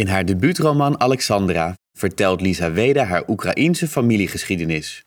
In 0.00 0.08
haar 0.08 0.24
debuutroman 0.24 1.00
Alexandra 1.00 1.74
vertelt 1.92 2.40
Lisa 2.40 2.72
Weda 2.72 3.04
haar 3.04 3.22
Oekraïense 3.28 3.88
familiegeschiedenis. 3.88 5.04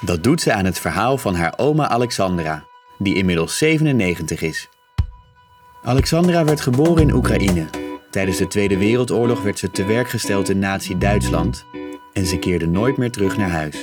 Dat 0.00 0.24
doet 0.24 0.40
ze 0.40 0.52
aan 0.52 0.64
het 0.64 0.78
verhaal 0.78 1.18
van 1.18 1.34
haar 1.34 1.54
oma 1.56 1.88
Alexandra, 1.88 2.64
die 2.98 3.14
inmiddels 3.14 3.58
97 3.58 4.42
is. 4.42 4.68
Alexandra 5.82 6.44
werd 6.44 6.60
geboren 6.60 7.02
in 7.02 7.14
Oekraïne. 7.14 7.66
Tijdens 8.10 8.36
de 8.36 8.46
Tweede 8.46 8.76
Wereldoorlog 8.76 9.42
werd 9.42 9.58
ze 9.58 9.70
te 9.70 9.84
werk 9.84 10.08
gesteld 10.08 10.48
in 10.48 10.58
Nazi-Duitsland 10.58 11.64
en 12.12 12.26
ze 12.26 12.38
keerde 12.38 12.66
nooit 12.66 12.96
meer 12.96 13.10
terug 13.10 13.36
naar 13.36 13.50
huis. 13.50 13.76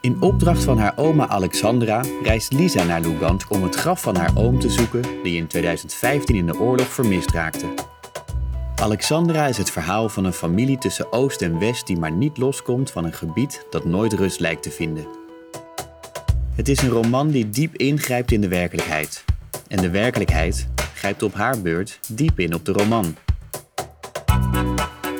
In 0.00 0.22
opdracht 0.22 0.64
van 0.64 0.78
haar 0.78 0.92
oma 0.96 1.28
Alexandra 1.28 2.04
reist 2.22 2.52
Lisa 2.52 2.84
naar 2.84 3.00
Lugansk 3.00 3.50
om 3.50 3.62
het 3.62 3.74
graf 3.74 4.02
van 4.02 4.16
haar 4.16 4.30
oom 4.34 4.60
te 4.60 4.70
zoeken, 4.70 5.02
die 5.22 5.36
in 5.36 5.46
2015 5.46 6.36
in 6.36 6.46
de 6.46 6.58
oorlog 6.58 6.86
vermist 6.92 7.30
raakte. 7.30 7.96
Alexandra 8.80 9.46
is 9.46 9.56
het 9.56 9.70
verhaal 9.70 10.08
van 10.08 10.24
een 10.24 10.32
familie 10.32 10.78
tussen 10.78 11.12
Oost 11.12 11.42
en 11.42 11.58
West 11.58 11.86
die 11.86 11.98
maar 11.98 12.12
niet 12.12 12.36
loskomt 12.36 12.90
van 12.90 13.04
een 13.04 13.12
gebied 13.12 13.66
dat 13.70 13.84
nooit 13.84 14.12
rust 14.12 14.40
lijkt 14.40 14.62
te 14.62 14.70
vinden. 14.70 15.06
Het 16.54 16.68
is 16.68 16.82
een 16.82 16.88
roman 16.88 17.28
die 17.28 17.50
diep 17.50 17.76
ingrijpt 17.76 18.32
in 18.32 18.40
de 18.40 18.48
werkelijkheid. 18.48 19.24
En 19.68 19.80
de 19.80 19.90
werkelijkheid 19.90 20.68
grijpt 20.94 21.22
op 21.22 21.34
haar 21.34 21.60
beurt 21.60 21.98
diep 22.08 22.38
in 22.38 22.54
op 22.54 22.64
de 22.64 22.72
roman. 22.72 23.16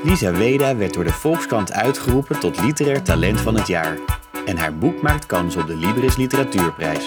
Lisa 0.04 0.32
Weda 0.32 0.76
werd 0.76 0.94
door 0.94 1.04
de 1.04 1.12
Volkskrant 1.12 1.72
uitgeroepen 1.72 2.40
tot 2.40 2.60
literair 2.60 3.02
talent 3.02 3.40
van 3.40 3.54
het 3.54 3.66
jaar. 3.66 3.98
En 4.46 4.56
haar 4.56 4.78
boek 4.78 5.02
maakt 5.02 5.26
kans 5.26 5.56
op 5.56 5.66
de 5.66 5.76
Libris 5.76 6.16
Literatuurprijs. 6.16 7.06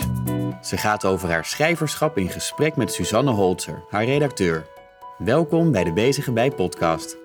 Ze 0.62 0.78
gaat 0.78 1.06
over 1.06 1.30
haar 1.30 1.46
schrijverschap 1.46 2.18
in 2.18 2.30
gesprek 2.30 2.76
met 2.76 2.94
Suzanne 2.94 3.32
Holzer, 3.32 3.84
haar 3.90 4.06
redacteur. 4.06 4.66
Welkom 5.24 5.72
bij 5.72 5.84
de 5.84 5.94
Bezige 5.94 6.32
Bij 6.32 6.52
podcast. 6.52 7.18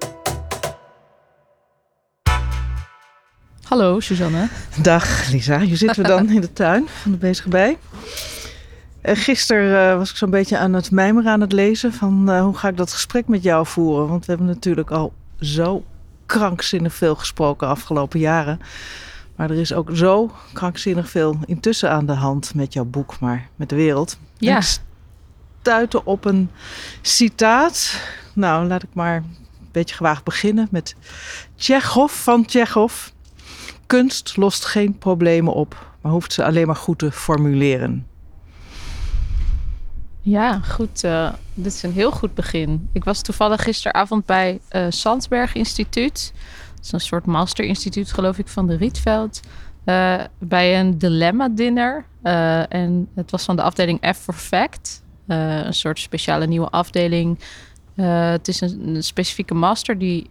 Hallo 3.62 4.00
Suzanne. 4.00 4.48
Dag 4.82 5.30
Lisa, 5.30 5.58
hier 5.58 5.76
zitten 5.76 6.02
we 6.02 6.08
dan 6.08 6.30
in 6.30 6.40
de 6.40 6.52
tuin 6.52 6.88
van 6.88 7.10
de 7.10 7.16
Bezige 7.16 7.48
Bij. 7.48 7.78
Uh, 9.02 9.16
gisteren 9.16 9.92
uh, 9.92 9.98
was 9.98 10.10
ik 10.10 10.16
zo'n 10.16 10.30
beetje 10.30 10.58
aan 10.58 10.72
het 10.72 10.90
mijmeren 10.90 11.32
aan 11.32 11.40
het 11.40 11.52
lezen 11.52 11.92
van 11.92 12.30
uh, 12.30 12.42
hoe 12.42 12.56
ga 12.56 12.68
ik 12.68 12.76
dat 12.76 12.92
gesprek 12.92 13.28
met 13.28 13.42
jou 13.42 13.66
voeren. 13.66 14.08
Want 14.08 14.26
we 14.26 14.32
hebben 14.32 14.50
natuurlijk 14.50 14.90
al 14.90 15.12
zo 15.40 15.84
krankzinnig 16.26 16.94
veel 16.94 17.14
gesproken 17.14 17.68
afgelopen 17.68 18.20
jaren. 18.20 18.60
Maar 19.36 19.50
er 19.50 19.60
is 19.60 19.72
ook 19.72 19.90
zo 19.92 20.30
krankzinnig 20.52 21.10
veel 21.10 21.38
intussen 21.44 21.90
aan 21.90 22.06
de 22.06 22.12
hand 22.12 22.54
met 22.54 22.72
jouw 22.72 22.84
boek, 22.84 23.20
maar 23.20 23.48
met 23.56 23.68
de 23.68 23.76
wereld. 23.76 24.18
Ja. 24.38 24.60
Op 26.04 26.24
een 26.24 26.50
citaat. 27.02 28.00
Nou, 28.32 28.66
laat 28.66 28.82
ik 28.82 28.88
maar 28.92 29.16
een 29.16 29.68
beetje 29.72 29.94
gewaagd 29.94 30.24
beginnen 30.24 30.68
met 30.70 30.94
Tsjechov 31.56 32.12
van 32.12 32.44
Tsjechov. 32.44 33.08
Kunst 33.86 34.36
lost 34.36 34.64
geen 34.64 34.98
problemen 34.98 35.52
op, 35.52 35.92
maar 36.00 36.12
hoeft 36.12 36.32
ze 36.32 36.44
alleen 36.44 36.66
maar 36.66 36.76
goed 36.76 36.98
te 36.98 37.12
formuleren. 37.12 38.06
Ja, 40.20 40.60
goed. 40.60 41.04
Uh, 41.04 41.32
dit 41.54 41.72
is 41.72 41.82
een 41.82 41.92
heel 41.92 42.10
goed 42.10 42.34
begin. 42.34 42.88
Ik 42.92 43.04
was 43.04 43.22
toevallig 43.22 43.62
gisteravond 43.62 44.26
bij 44.26 44.60
uh, 44.70 44.86
Sandsberg 44.88 45.54
Instituut. 45.54 46.32
Dat 46.74 46.84
is 46.84 46.92
een 46.92 47.00
soort 47.00 47.26
masterinstituut, 47.26 48.12
geloof 48.12 48.38
ik, 48.38 48.48
van 48.48 48.66
de 48.66 48.76
Rietveld. 48.76 49.40
Uh, 49.84 50.20
bij 50.38 50.80
een 50.80 50.98
dilemma 50.98 51.48
dinner. 51.48 52.04
en 52.68 53.08
het 53.14 53.30
was 53.30 53.44
van 53.44 53.56
de 53.56 53.62
afdeling 53.62 54.12
F 54.14 54.18
for 54.18 54.34
Fact. 54.34 55.04
Een 55.26 55.74
soort 55.74 55.98
speciale 55.98 56.46
nieuwe 56.46 56.68
afdeling. 56.68 57.38
het 57.94 58.48
is 58.48 58.60
een, 58.60 59.02
specifieke 59.02 59.54
master 59.54 59.98
die 59.98 60.30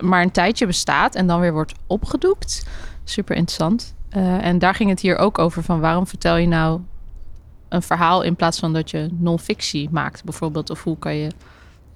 maar 0.00 0.22
een 0.22 0.30
tijdje 0.30 0.66
bestaat 0.66 1.14
en 1.14 1.26
dan 1.26 1.40
weer 1.40 1.52
wordt 1.52 1.74
opgedoekt. 1.86 2.66
Super 3.04 3.36
interessant. 3.36 3.94
en 4.40 4.58
daar 4.58 4.74
ging 4.74 4.90
het 4.90 5.00
hier 5.00 5.16
ook 5.16 5.38
over 5.38 5.62
van 5.62 5.80
waarom 5.80 6.06
vertel 6.06 6.36
je 6.36 6.46
nou 6.46 6.80
een 7.68 7.82
verhaal 7.82 8.22
in 8.22 8.36
plaats 8.36 8.58
van 8.58 8.72
dat 8.72 8.90
je 8.90 9.08
non-fictie 9.18 9.88
maakt, 9.90 10.24
bijvoorbeeld. 10.24 10.70
Of 10.70 10.82
hoe 10.82 10.98
kan 10.98 11.14
je 11.14 11.30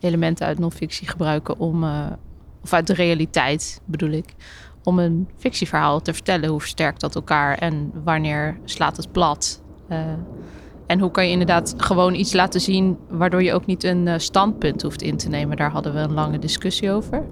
elementen 0.00 0.46
uit 0.46 0.58
non-fictie 0.58 1.08
gebruiken 1.08 1.58
om, 1.58 1.84
of 2.62 2.72
uit 2.72 2.86
de 2.86 2.94
realiteit 2.94 3.80
bedoel 3.84 4.10
ik, 4.10 4.34
om 4.82 4.98
een 4.98 5.28
fictieverhaal 5.36 6.00
te 6.00 6.14
vertellen. 6.14 6.48
Hoe 6.48 6.60
versterkt 6.60 7.00
dat 7.00 7.14
elkaar 7.14 7.58
en 7.58 7.90
wanneer 8.04 8.58
slaat 8.64 8.96
het 8.96 9.12
plat? 9.12 9.62
En 10.86 11.00
hoe 11.00 11.10
kan 11.10 11.24
je 11.24 11.30
inderdaad 11.30 11.74
gewoon 11.76 12.14
iets 12.14 12.32
laten 12.32 12.60
zien 12.60 12.96
waardoor 13.08 13.42
je 13.42 13.52
ook 13.52 13.66
niet 13.66 13.84
een 13.84 14.06
uh, 14.06 14.14
standpunt 14.16 14.82
hoeft 14.82 15.02
in 15.02 15.16
te 15.16 15.28
nemen? 15.28 15.56
Daar 15.56 15.70
hadden 15.70 15.94
we 15.94 15.98
een 15.98 16.12
lange 16.12 16.38
discussie 16.38 16.90
over. 16.90 17.22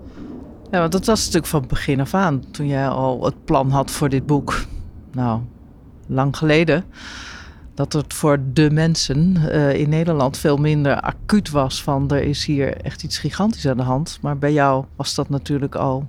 Ja, 0.70 0.78
want 0.78 0.92
dat 0.92 1.06
was 1.06 1.18
natuurlijk 1.18 1.46
van 1.46 1.64
begin 1.66 2.00
af 2.00 2.14
aan, 2.14 2.50
toen 2.50 2.66
jij 2.66 2.88
al 2.88 3.24
het 3.24 3.44
plan 3.44 3.70
had 3.70 3.90
voor 3.90 4.08
dit 4.08 4.26
boek. 4.26 4.64
Nou, 5.12 5.40
lang 6.06 6.36
geleden 6.36 6.84
dat 7.74 7.92
het 7.92 8.14
voor 8.14 8.38
de 8.52 8.70
mensen 8.70 9.36
uh, 9.36 9.74
in 9.74 9.88
Nederland 9.88 10.38
veel 10.38 10.56
minder 10.56 11.00
acuut 11.00 11.50
was 11.50 11.82
van 11.82 12.10
er 12.10 12.22
is 12.22 12.44
hier 12.44 12.76
echt 12.76 13.02
iets 13.02 13.18
gigantisch 13.18 13.66
aan 13.66 13.76
de 13.76 13.82
hand. 13.82 14.18
Maar 14.20 14.38
bij 14.38 14.52
jou 14.52 14.84
was 14.96 15.14
dat 15.14 15.28
natuurlijk 15.28 15.74
al 15.74 16.08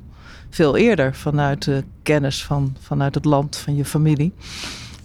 veel 0.49 0.77
eerder 0.77 1.15
vanuit 1.15 1.63
de 1.65 1.83
kennis 2.03 2.45
van, 2.45 2.75
vanuit 2.79 3.15
het 3.15 3.25
land, 3.25 3.57
van 3.57 3.75
je 3.75 3.85
familie. 3.85 4.33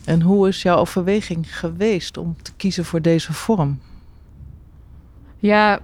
En 0.06 0.22
hoe 0.22 0.48
is 0.48 0.62
jouw 0.62 0.76
overweging 0.76 1.58
geweest 1.58 2.16
om 2.16 2.36
te 2.42 2.52
kiezen 2.56 2.84
voor 2.84 3.02
deze 3.02 3.32
vorm? 3.32 3.80
Ja, 5.38 5.80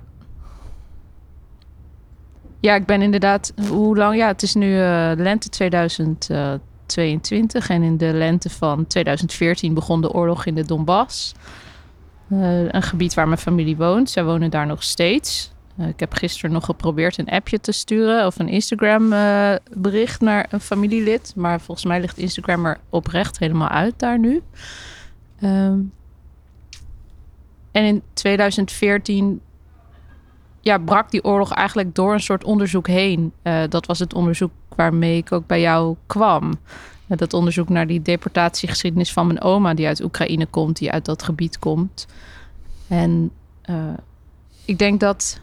ja 2.61 2.75
ik 2.75 2.87
ben 2.87 3.03
inderdaad, 3.03 3.53
hoe 3.69 3.97
lang? 3.97 4.17
Ja, 4.17 4.27
het 4.27 4.43
is 4.43 4.55
nu 4.55 4.79
uh, 4.79 5.13
lente 5.17 5.49
2000. 5.49 6.29
Uh, 6.31 6.55
2022. 6.93 7.69
En 7.69 7.83
in 7.83 7.97
de 7.97 8.13
lente 8.13 8.51
van 8.51 8.87
2014 8.87 9.75
begon 9.75 10.01
de 10.01 10.13
oorlog 10.13 10.47
in 10.47 10.55
de 10.55 10.65
Donbass. 10.65 11.35
Uh, 12.29 12.73
een 12.73 12.83
gebied 12.83 13.15
waar 13.15 13.27
mijn 13.27 13.39
familie 13.39 13.77
woont. 13.77 14.11
Zij 14.11 14.25
wonen 14.25 14.51
daar 14.51 14.67
nog 14.67 14.83
steeds. 14.83 15.52
Uh, 15.79 15.89
ik 15.89 16.01
heb 16.01 16.13
gisteren 16.13 16.53
nog 16.53 16.65
geprobeerd 16.65 17.19
een 17.19 17.29
appje 17.29 17.61
te 17.61 17.73
sturen 17.73 18.27
of 18.27 18.39
een 18.39 18.49
Instagram 18.49 19.13
uh, 19.13 19.55
bericht 19.73 20.21
naar 20.21 20.47
een 20.51 20.61
familielid. 20.61 21.33
Maar 21.37 21.61
volgens 21.61 21.87
mij 21.87 22.01
ligt 22.01 22.19
Instagram 22.19 22.67
er 22.67 22.79
oprecht 22.89 23.39
helemaal 23.39 23.69
uit 23.69 23.95
daar 23.97 24.19
nu. 24.19 24.43
Um, 25.43 25.93
en 27.71 27.85
in 27.85 28.03
2014 28.13 29.41
ja, 30.61 30.79
brak 30.79 31.11
die 31.11 31.25
oorlog 31.25 31.53
eigenlijk 31.53 31.95
door 31.95 32.13
een 32.13 32.21
soort 32.21 32.45
onderzoek 32.45 32.87
heen. 32.87 33.33
Uh, 33.43 33.63
dat 33.69 33.87
was 33.87 33.99
het 33.99 34.15
onderzoek 34.15 34.53
waarmee 34.77 35.17
ik 35.17 35.33
ook 35.33 35.47
bij 35.47 35.61
jou 35.61 35.97
kwam. 36.07 36.53
Dat 37.07 37.33
onderzoek 37.33 37.69
naar 37.69 37.87
die 37.87 38.03
deportatiegeschiedenis 38.03 39.13
van 39.13 39.27
mijn 39.27 39.41
oma, 39.41 39.75
die 39.75 39.87
uit 39.87 40.03
Oekraïne 40.03 40.47
komt, 40.47 40.77
die 40.77 40.93
uit 40.93 41.05
dat 41.05 41.23
gebied 41.23 41.59
komt. 41.59 42.07
En 42.89 43.33
ik 44.65 44.79
denk 44.79 45.01
dat 45.01 45.41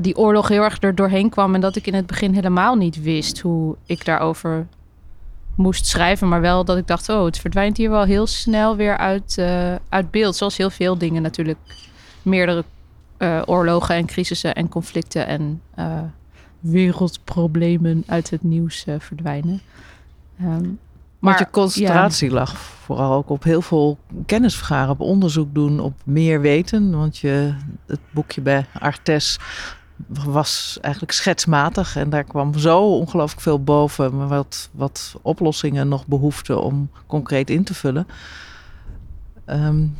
die 0.00 0.16
oorlog 0.16 0.48
heel 0.48 0.62
erg 0.62 0.82
er 0.82 0.94
doorheen 0.94 1.28
kwam 1.30 1.54
en 1.54 1.60
dat 1.60 1.76
ik 1.76 1.86
in 1.86 1.94
het 1.94 2.06
begin 2.06 2.34
helemaal 2.34 2.74
niet 2.74 3.02
wist 3.02 3.40
hoe 3.40 3.76
ik 3.86 4.04
daarover 4.04 4.66
moest 5.54 5.86
schrijven, 5.86 6.28
maar 6.28 6.40
wel 6.40 6.64
dat 6.64 6.76
ik 6.76 6.86
dacht, 6.86 7.08
oh, 7.08 7.24
het 7.24 7.38
verdwijnt 7.38 7.76
hier 7.76 7.90
wel 7.90 8.04
heel 8.04 8.26
snel 8.26 8.76
weer 8.76 8.96
uit, 8.96 9.38
uit 9.88 10.10
beeld. 10.10 10.36
Zoals 10.36 10.56
heel 10.56 10.70
veel 10.70 10.98
dingen 10.98 11.22
natuurlijk 11.22 11.58
meerdere 12.22 12.64
uh, 13.18 13.42
oorlogen 13.44 13.94
en 13.94 14.06
crisissen 14.06 14.54
en 14.54 14.68
conflicten 14.68 15.26
en 15.26 15.62
wereldproblemen 16.60 18.02
uit 18.06 18.30
het 18.30 18.42
nieuws 18.42 18.84
verdwijnen. 18.98 19.60
Um, 20.42 20.78
maar 21.18 21.38
je 21.38 21.50
concentratie 21.50 22.28
ja. 22.28 22.34
lag 22.34 22.58
vooral 22.58 23.12
ook 23.12 23.30
op 23.30 23.42
heel 23.42 23.62
veel 23.62 23.98
kennis 24.26 24.56
vergaren, 24.56 24.90
op 24.90 25.00
onderzoek 25.00 25.54
doen, 25.54 25.80
op 25.80 25.94
meer 26.04 26.40
weten. 26.40 26.96
Want 26.96 27.18
je, 27.18 27.54
het 27.86 28.00
boekje 28.10 28.40
bij 28.40 28.66
Artes 28.78 29.38
was 30.06 30.78
eigenlijk 30.80 31.14
schetsmatig 31.14 31.96
en 31.96 32.10
daar 32.10 32.24
kwam 32.24 32.58
zo 32.58 32.80
ongelooflijk 32.80 33.40
veel 33.40 33.62
boven, 33.62 34.28
wat, 34.28 34.68
wat 34.72 35.14
oplossingen 35.22 35.88
nog 35.88 36.06
behoeften 36.06 36.62
om 36.62 36.90
concreet 37.06 37.50
in 37.50 37.64
te 37.64 37.74
vullen. 37.74 38.06
Um, 39.46 39.96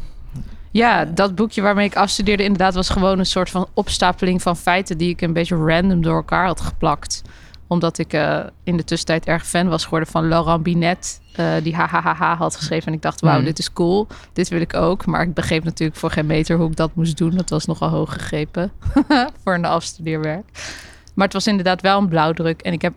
ja, 0.71 1.05
dat 1.05 1.35
boekje 1.35 1.63
waarmee 1.63 1.87
ik 1.87 1.97
afstudeerde 1.97 2.43
inderdaad 2.43 2.75
was 2.75 2.89
gewoon 2.89 3.19
een 3.19 3.27
soort 3.27 3.51
van 3.51 3.69
opstapeling 3.75 4.43
van 4.43 4.57
feiten 4.57 4.99
die 4.99 5.09
ik 5.09 5.21
een 5.21 5.33
beetje 5.33 5.57
random 5.57 6.03
door 6.03 6.17
elkaar 6.17 6.47
had 6.47 6.61
geplakt. 6.61 7.23
Omdat 7.67 7.99
ik 7.99 8.15
uh, 8.15 8.41
in 8.65 8.77
de 8.77 8.85
tussentijd 8.85 9.27
erg 9.27 9.47
fan 9.47 9.69
was 9.69 9.85
geworden 9.85 10.09
van 10.09 10.29
Laurent 10.29 10.63
Binet, 10.63 11.20
uh, 11.37 11.53
die 11.63 11.75
HHHH 11.75 12.39
had 12.39 12.57
geschreven. 12.57 12.87
En 12.87 12.93
ik 12.93 13.03
dacht, 13.03 13.21
wauw, 13.21 13.39
mm. 13.39 13.45
dit 13.45 13.59
is 13.59 13.73
cool, 13.73 14.07
dit 14.33 14.49
wil 14.49 14.61
ik 14.61 14.75
ook. 14.75 15.07
Maar 15.07 15.23
ik 15.23 15.35
begreep 15.35 15.65
natuurlijk 15.65 15.99
voor 15.99 16.11
geen 16.11 16.27
meter 16.27 16.57
hoe 16.57 16.71
ik 16.71 16.77
dat 16.77 16.95
moest 16.95 17.17
doen. 17.17 17.37
Dat 17.37 17.51
was 17.51 17.67
nogal 17.67 17.89
hoog 17.89 18.13
gegrepen 18.13 18.73
voor 19.43 19.55
een 19.55 19.65
afstudeerwerk. 19.65 20.45
Maar 21.15 21.25
het 21.25 21.35
was 21.35 21.47
inderdaad 21.47 21.81
wel 21.81 21.99
een 21.99 22.09
blauwdruk. 22.09 22.61
En 22.61 22.73
ik 22.73 22.83
heb 22.83 22.95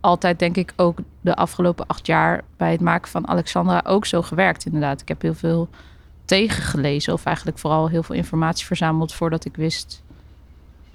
altijd, 0.00 0.38
denk 0.38 0.56
ik, 0.56 0.72
ook 0.76 0.98
de 1.20 1.36
afgelopen 1.36 1.86
acht 1.86 2.06
jaar 2.06 2.44
bij 2.56 2.70
het 2.70 2.80
maken 2.80 3.10
van 3.10 3.28
Alexandra 3.28 3.82
ook 3.86 4.06
zo 4.06 4.22
gewerkt. 4.22 4.66
Inderdaad, 4.66 5.00
ik 5.00 5.08
heb 5.08 5.22
heel 5.22 5.34
veel 5.34 5.68
tegengelezen. 6.24 7.12
Of 7.12 7.24
eigenlijk 7.24 7.58
vooral 7.58 7.88
heel 7.88 8.02
veel 8.02 8.14
informatie 8.14 8.66
verzameld 8.66 9.14
voordat 9.14 9.44
ik 9.44 9.56
wist 9.56 10.02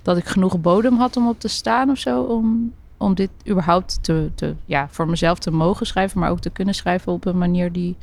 dat 0.01 0.18
ik 0.18 0.25
genoeg 0.25 0.62
bodem 0.62 0.98
had 0.98 1.18
om 1.18 1.27
op 1.27 1.39
te 1.39 1.48
staan 1.48 1.89
of 1.89 1.98
zo. 1.98 2.22
Om, 2.22 2.74
om 3.01 3.15
dit 3.15 3.30
überhaupt 3.50 4.03
te, 4.03 4.30
te, 4.36 4.56
ja, 4.65 4.88
voor 4.92 5.07
mezelf 5.07 5.39
te 5.39 5.51
mogen 5.51 5.86
schrijven, 5.86 6.19
maar 6.19 6.30
ook 6.30 6.42
te 6.42 6.50
kunnen 6.50 6.75
schrijven 6.75 7.12
op 7.12 7.25
een 7.25 7.38
manier 7.38 7.71
die 7.71 7.95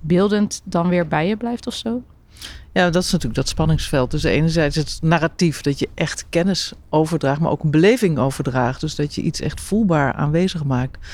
beeldend 0.00 0.60
dan 0.64 0.88
weer 0.88 1.08
bij 1.08 1.28
je 1.28 1.36
blijft 1.36 1.66
of 1.66 1.74
zo. 1.74 2.02
Ja, 2.72 2.90
dat 2.90 3.02
is 3.02 3.10
natuurlijk 3.10 3.34
dat 3.34 3.48
spanningsveld. 3.48 4.10
Dus 4.10 4.22
enerzijds 4.22 4.76
het 4.76 4.98
narratief 5.02 5.60
dat 5.60 5.78
je 5.78 5.88
echt 5.94 6.26
kennis 6.28 6.72
overdraagt, 6.88 7.40
maar 7.40 7.50
ook 7.50 7.62
een 7.62 7.70
beleving 7.70 8.18
overdraagt. 8.18 8.80
Dus 8.80 8.94
dat 8.94 9.14
je 9.14 9.22
iets 9.22 9.40
echt 9.40 9.60
voelbaar 9.60 10.12
aanwezig 10.12 10.64
maakt. 10.64 11.06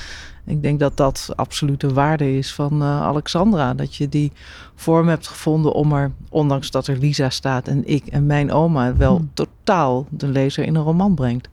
Ik 0.46 0.62
denk 0.62 0.80
dat 0.80 0.96
dat 0.96 1.32
absolute 1.36 1.92
waarde 1.92 2.36
is 2.36 2.54
van 2.54 2.82
uh, 2.82 3.02
Alexandra. 3.02 3.74
Dat 3.74 3.96
je 3.96 4.08
die 4.08 4.32
vorm 4.74 5.08
hebt 5.08 5.28
gevonden 5.28 5.72
om 5.72 5.92
er, 5.92 6.12
ondanks 6.30 6.70
dat 6.70 6.86
er 6.86 6.96
Lisa 6.96 7.30
staat 7.30 7.68
en 7.68 7.86
ik 7.86 8.06
en 8.06 8.26
mijn 8.26 8.52
oma, 8.52 8.96
wel 8.96 9.16
hmm. 9.16 9.30
totaal 9.34 10.06
de 10.10 10.26
lezer 10.26 10.64
in 10.64 10.74
een 10.74 10.82
roman 10.82 11.14
brengt. 11.14 11.48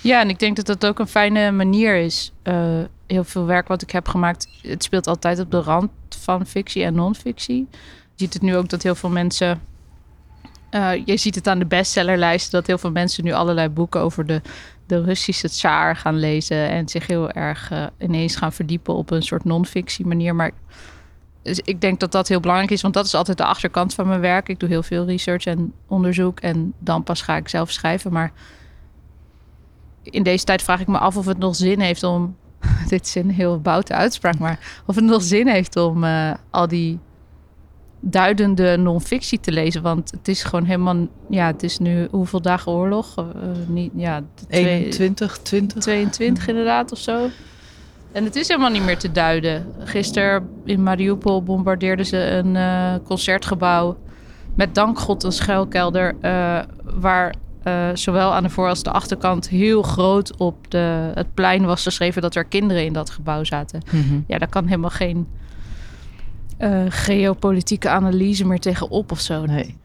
Ja, 0.00 0.20
en 0.20 0.28
ik 0.28 0.38
denk 0.38 0.56
dat 0.56 0.66
dat 0.66 0.86
ook 0.86 0.98
een 0.98 1.06
fijne 1.06 1.50
manier 1.50 1.96
is. 1.96 2.32
Uh, 2.42 2.78
heel 3.06 3.24
veel 3.24 3.46
werk 3.46 3.68
wat 3.68 3.82
ik 3.82 3.90
heb 3.90 4.08
gemaakt, 4.08 4.48
het 4.62 4.82
speelt 4.82 5.06
altijd 5.06 5.40
op 5.40 5.50
de 5.50 5.60
rand 5.60 5.90
van 6.08 6.46
fictie 6.46 6.84
en 6.84 6.94
non-fictie. 6.94 7.66
Je 7.70 8.24
ziet 8.24 8.32
het 8.32 8.42
nu 8.42 8.56
ook 8.56 8.68
dat 8.68 8.82
heel 8.82 8.94
veel 8.94 9.10
mensen. 9.10 9.60
Uh, 10.70 10.90
je 11.04 11.16
ziet 11.16 11.34
het 11.34 11.48
aan 11.48 11.58
de 11.58 11.66
bestsellerlijsten 11.66 12.52
dat 12.52 12.66
heel 12.66 12.78
veel 12.78 12.90
mensen 12.90 13.24
nu 13.24 13.32
allerlei 13.32 13.68
boeken 13.68 14.00
over 14.00 14.26
de, 14.26 14.42
de 14.86 15.02
Russische 15.02 15.48
tsaar 15.48 15.96
gaan 15.96 16.18
lezen. 16.18 16.68
En 16.68 16.88
zich 16.88 17.06
heel 17.06 17.30
erg 17.30 17.72
uh, 17.72 17.86
ineens 17.98 18.36
gaan 18.36 18.52
verdiepen 18.52 18.94
op 18.94 19.10
een 19.10 19.22
soort 19.22 19.44
non-fictie 19.44 20.06
manier. 20.06 20.34
Maar 20.34 20.50
dus 21.42 21.60
ik 21.64 21.80
denk 21.80 22.00
dat 22.00 22.12
dat 22.12 22.28
heel 22.28 22.40
belangrijk 22.40 22.70
is, 22.70 22.82
want 22.82 22.94
dat 22.94 23.06
is 23.06 23.14
altijd 23.14 23.38
de 23.38 23.44
achterkant 23.44 23.94
van 23.94 24.08
mijn 24.08 24.20
werk. 24.20 24.48
Ik 24.48 24.60
doe 24.60 24.68
heel 24.68 24.82
veel 24.82 25.06
research 25.06 25.44
en 25.44 25.72
onderzoek 25.88 26.40
en 26.40 26.72
dan 26.78 27.02
pas 27.02 27.22
ga 27.22 27.36
ik 27.36 27.48
zelf 27.48 27.70
schrijven. 27.70 28.12
Maar 28.12 28.32
in 30.02 30.22
deze 30.22 30.44
tijd 30.44 30.62
vraag 30.62 30.80
ik 30.80 30.86
me 30.86 30.98
af 30.98 31.16
of 31.16 31.26
het 31.26 31.38
nog 31.38 31.56
zin 31.56 31.80
heeft 31.80 32.02
om. 32.02 32.36
Dit 32.88 33.06
is 33.06 33.14
een 33.14 33.30
heel 33.30 33.60
boute 33.60 33.94
uitspraak, 33.94 34.38
maar 34.38 34.82
of 34.86 34.94
het 34.94 35.04
nog 35.04 35.22
zin 35.22 35.46
heeft 35.46 35.76
om 35.76 36.04
uh, 36.04 36.34
al 36.50 36.68
die 36.68 36.98
duidende 38.10 38.76
non-fictie 38.76 39.40
te 39.40 39.52
lezen. 39.52 39.82
Want 39.82 40.10
het 40.10 40.28
is 40.28 40.42
gewoon 40.42 40.64
helemaal... 40.64 41.06
Ja, 41.28 41.46
het 41.46 41.62
is 41.62 41.78
nu 41.78 42.08
hoeveel 42.10 42.42
dagen 42.42 42.72
oorlog? 42.72 43.18
Uh, 43.18 43.24
niet, 43.66 43.90
ja, 43.94 44.22
21, 44.48 45.38
20. 45.38 45.82
22 45.82 46.48
inderdaad 46.48 46.92
of 46.92 46.98
zo. 46.98 47.28
En 48.12 48.24
het 48.24 48.36
is 48.36 48.48
helemaal 48.48 48.70
niet 48.70 48.84
meer 48.84 48.98
te 48.98 49.12
duiden. 49.12 49.66
Gisteren 49.78 50.48
in 50.64 50.82
Mariupol 50.82 51.42
bombardeerden 51.42 52.06
ze 52.06 52.30
een 52.30 52.54
uh, 52.54 52.94
concertgebouw... 53.04 53.96
met 54.54 54.74
dankgod 54.74 55.22
een 55.22 55.32
schuilkelder... 55.32 56.14
Uh, 56.22 56.58
waar 56.82 57.34
zowel 57.94 58.34
aan 58.34 58.42
de 58.42 58.48
voor- 58.48 58.68
als 58.68 58.82
de 58.82 58.90
achterkant 58.90 59.48
heel 59.48 59.82
groot 59.82 60.36
op 60.36 60.70
de, 60.70 61.10
het 61.14 61.34
plein 61.34 61.64
was 61.64 61.82
geschreven... 61.82 62.22
dat 62.22 62.34
er 62.34 62.44
kinderen 62.44 62.84
in 62.84 62.92
dat 62.92 63.10
gebouw 63.10 63.44
zaten. 63.44 63.82
Mm 63.90 64.02
-hmm. 64.02 64.24
Ja, 64.26 64.38
daar 64.38 64.48
kan 64.48 64.66
helemaal 64.66 64.90
geen 64.90 65.26
uh, 66.58 66.84
geopolitieke 66.88 67.88
analyse 67.88 68.46
meer 68.46 68.60
tegenop 68.60 69.12
of 69.12 69.20
zo. 69.20 69.46
Nee. 69.46 69.76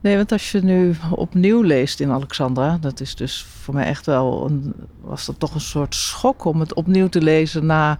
Nee, 0.00 0.16
want 0.16 0.32
als 0.32 0.52
je 0.52 0.60
nu 0.60 0.94
opnieuw 1.10 1.62
leest 1.62 2.00
in 2.00 2.10
Alexandra, 2.10 2.78
dat 2.80 3.00
is 3.00 3.14
dus 3.14 3.46
voor 3.60 3.74
mij 3.74 3.84
echt 3.84 4.06
wel 4.06 4.46
een, 4.46 4.74
was 5.00 5.26
dat 5.26 5.38
toch 5.38 5.54
een 5.54 5.60
soort 5.60 5.94
schok 5.94 6.44
om 6.44 6.60
het 6.60 6.74
opnieuw 6.74 7.08
te 7.08 7.22
lezen 7.22 7.66
na 7.66 7.98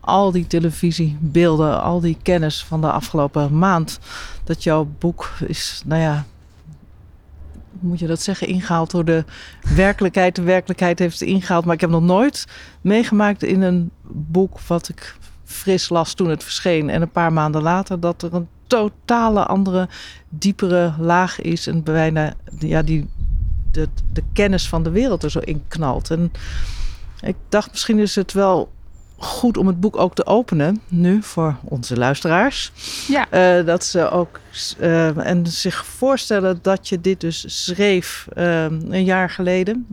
al 0.00 0.30
die 0.30 0.46
televisiebeelden, 0.46 1.82
al 1.82 2.00
die 2.00 2.16
kennis 2.22 2.64
van 2.64 2.80
de 2.80 2.90
afgelopen 2.90 3.58
maand. 3.58 3.98
Dat 4.44 4.62
jouw 4.62 4.88
boek 4.98 5.30
is, 5.46 5.82
nou 5.84 6.00
ja, 6.00 6.24
moet 7.80 7.98
je 7.98 8.06
dat 8.06 8.20
zeggen, 8.20 8.46
ingehaald 8.46 8.90
door 8.90 9.04
de 9.04 9.24
werkelijkheid. 9.74 10.36
De 10.36 10.42
werkelijkheid 10.42 10.98
heeft 10.98 11.20
ingehaald, 11.20 11.64
maar 11.64 11.74
ik 11.74 11.80
heb 11.80 11.90
nog 11.90 12.02
nooit 12.02 12.46
meegemaakt 12.80 13.42
in 13.42 13.62
een 13.62 13.90
boek 14.12 14.60
wat 14.60 14.88
ik 14.88 15.16
fris 15.46 15.88
las 15.88 16.14
toen 16.14 16.30
het 16.30 16.42
verscheen. 16.42 16.90
En 16.90 17.02
een 17.02 17.10
paar 17.10 17.32
maanden 17.32 17.62
later 17.62 18.00
dat 18.00 18.22
er 18.22 18.34
een 18.34 18.48
totale 18.66 19.44
andere, 19.46 19.88
diepere 20.28 20.94
laag 20.98 21.40
is. 21.40 21.66
En 21.66 21.82
bijna 21.82 22.34
ja, 22.58 22.82
die, 22.82 23.08
de, 23.70 23.88
de 24.12 24.22
kennis 24.32 24.68
van 24.68 24.82
de 24.82 24.90
wereld 24.90 25.22
er 25.22 25.30
zo 25.30 25.38
in 25.38 25.64
knalt. 25.68 26.10
En 26.10 26.32
ik 27.20 27.36
dacht, 27.48 27.70
misschien 27.70 27.98
is 27.98 28.14
het 28.14 28.32
wel 28.32 28.70
goed 29.18 29.56
om 29.56 29.66
het 29.66 29.80
boek 29.80 29.96
ook 29.96 30.14
te 30.14 30.26
openen 30.26 30.80
nu 30.88 31.22
voor 31.22 31.56
onze 31.64 31.96
luisteraars. 31.96 32.72
Ja. 33.08 33.58
Uh, 33.58 33.66
dat 33.66 33.84
ze 33.84 34.10
ook 34.10 34.40
uh, 34.80 35.26
en 35.26 35.46
zich 35.46 35.86
voorstellen 35.86 36.58
dat 36.62 36.88
je 36.88 37.00
dit 37.00 37.20
dus 37.20 37.64
schreef 37.64 38.28
uh, 38.36 38.62
een 38.64 39.04
jaar 39.04 39.30
geleden. 39.30 39.86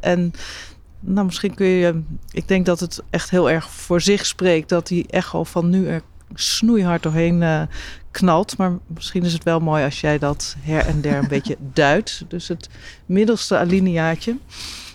en 0.00 0.32
nou, 1.04 1.26
misschien 1.26 1.54
kun 1.54 1.66
je. 1.66 2.02
Ik 2.30 2.48
denk 2.48 2.66
dat 2.66 2.80
het 2.80 3.02
echt 3.10 3.30
heel 3.30 3.50
erg 3.50 3.70
voor 3.70 4.00
zich 4.00 4.26
spreekt 4.26 4.68
dat 4.68 4.86
die 4.86 5.06
echo 5.10 5.44
van 5.44 5.70
nu 5.70 5.86
er 5.86 6.02
snoeihard 6.34 7.02
doorheen 7.02 7.42
uh, 7.42 7.62
knalt. 8.10 8.56
Maar 8.56 8.78
misschien 8.86 9.24
is 9.24 9.32
het 9.32 9.42
wel 9.42 9.60
mooi 9.60 9.84
als 9.84 10.00
jij 10.00 10.18
dat 10.18 10.56
her 10.60 10.86
en 10.86 11.00
der 11.00 11.18
een 11.18 11.28
beetje 11.36 11.56
duidt. 11.72 12.24
Dus 12.28 12.48
het 12.48 12.68
middelste 13.06 13.56
alineaatje. 13.56 14.36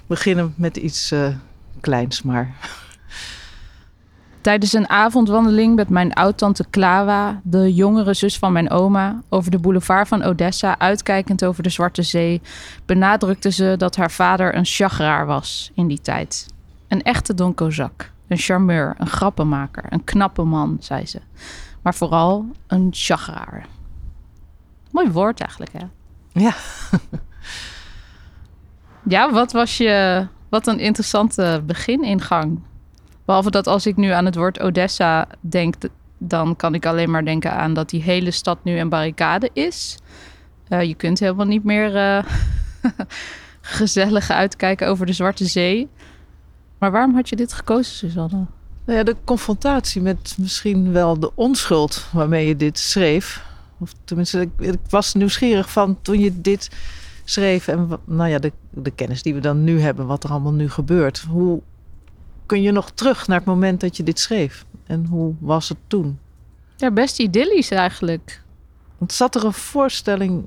Beginnen 0.08 0.54
met 0.58 0.78
iets 0.78 1.12
uh, 1.12 1.28
kleins, 1.80 2.22
maar. 2.22 2.56
Tijdens 4.48 4.74
een 4.74 4.90
avondwandeling 4.90 5.76
met 5.76 5.90
mijn 5.90 6.14
oud-tante 6.14 6.66
Klawa, 6.70 7.42
de 7.44 7.74
jongere 7.74 8.14
zus 8.14 8.38
van 8.38 8.52
mijn 8.52 8.70
oma, 8.70 9.22
over 9.30 9.52
de 9.52 9.60
boulevard 9.60 10.08
van 10.08 10.24
Odessa, 10.24 10.80
uitkijkend 10.80 11.46
over 11.46 11.64
de 11.64 11.70
Zwarte 11.70 12.02
Zee, 12.02 12.42
benadrukte 12.86 13.52
ze 13.52 13.76
dat 13.78 13.96
haar 13.96 14.12
vader 14.12 14.56
een 14.56 14.66
chagraar 14.66 15.26
was 15.26 15.72
in 15.74 15.88
die 15.88 16.02
tijd. 16.02 16.46
Een 16.88 17.04
echte 17.04 17.34
Don 17.34 17.54
Kozak, 17.54 18.12
een 18.28 18.38
charmeur, 18.38 18.96
een 18.98 19.08
grappenmaker, 19.08 19.84
een 19.90 20.04
knappe 20.04 20.44
man, 20.44 20.78
zei 20.80 21.06
ze. 21.06 21.20
Maar 21.82 21.96
vooral 21.96 22.46
een 22.68 22.88
chagraar. 22.92 23.66
Mooi 24.92 25.12
woord 25.12 25.40
eigenlijk, 25.40 25.72
hè? 25.74 25.86
Ja. 26.32 26.56
ja, 29.14 29.32
wat 29.32 29.52
was 29.52 29.78
je... 29.78 30.28
Wat 30.50 30.68
een 30.68 30.80
interessante 30.80 31.64
beginingang. 31.66 32.60
Behalve 33.28 33.52
dat 33.52 33.68
als 33.68 33.86
ik 33.86 33.96
nu 33.96 34.10
aan 34.10 34.26
het 34.26 34.36
woord 34.36 34.60
Odessa 34.60 35.28
denk, 35.40 35.76
dan 36.18 36.56
kan 36.56 36.74
ik 36.74 36.86
alleen 36.86 37.12
maar 37.12 37.26
denken 37.26 37.52
aan 37.52 37.74
dat 37.74 37.90
die 37.90 38.02
hele 38.02 38.32
stad 38.32 38.64
nu 38.64 38.80
een 38.80 38.90
barricade 38.90 39.50
is. 39.54 39.98
Uh, 40.70 40.84
je 40.84 40.96
kunt 40.96 41.20
helemaal 41.20 41.46
niet 41.46 41.64
meer 41.64 41.96
uh, 41.96 42.24
gezellig 43.62 44.30
uitkijken 44.30 44.88
over 44.88 45.06
de 45.06 45.14
Zwarte 45.14 45.46
Zee. 45.46 45.88
Maar 46.78 46.92
waarom 46.92 47.16
had 47.16 47.30
je 47.30 47.36
dit 47.36 47.54
gekozen, 47.54 47.96
Suzanne? 47.96 48.46
Nou 48.86 48.98
ja, 48.98 49.04
de 49.04 49.16
confrontatie 49.24 50.02
met 50.02 50.36
misschien 50.38 50.92
wel 50.92 51.20
de 51.20 51.32
onschuld 51.36 52.08
waarmee 52.14 52.48
je 52.48 52.56
dit 52.56 52.80
schreef. 52.80 53.46
Of 53.80 53.92
tenminste, 54.04 54.42
ik, 54.42 54.50
ik 54.58 54.80
was 54.90 55.14
nieuwsgierig 55.14 55.72
van 55.72 55.98
toen 56.02 56.20
je 56.20 56.42
dit 56.42 56.70
schreef. 57.24 57.68
En 57.68 57.90
nou 58.06 58.30
ja, 58.30 58.40
de, 58.40 58.52
de 58.70 58.92
kennis 58.92 59.22
die 59.22 59.34
we 59.34 59.40
dan 59.40 59.64
nu 59.64 59.80
hebben, 59.80 60.06
wat 60.06 60.24
er 60.24 60.30
allemaal 60.30 60.54
nu 60.54 60.70
gebeurt. 60.70 61.20
Hoe, 61.30 61.62
kun 62.48 62.62
je 62.62 62.72
nog 62.72 62.92
terug 62.92 63.28
naar 63.28 63.38
het 63.38 63.48
moment 63.48 63.82
dat 63.82 63.98
je 63.98 64.04
dit 64.04 64.20
schreef? 64.20 64.66
En 64.86 65.06
hoe 65.06 65.34
was 65.40 65.70
het 65.70 65.78
toen? 65.88 66.20
Ja, 66.76 66.92
best 66.92 67.20
idyllisch 67.20 67.72
eigenlijk. 67.72 68.42
Want 68.98 69.14
zat 69.14 69.36
er 69.36 69.46
een 69.46 69.54
voorstelling 69.54 70.46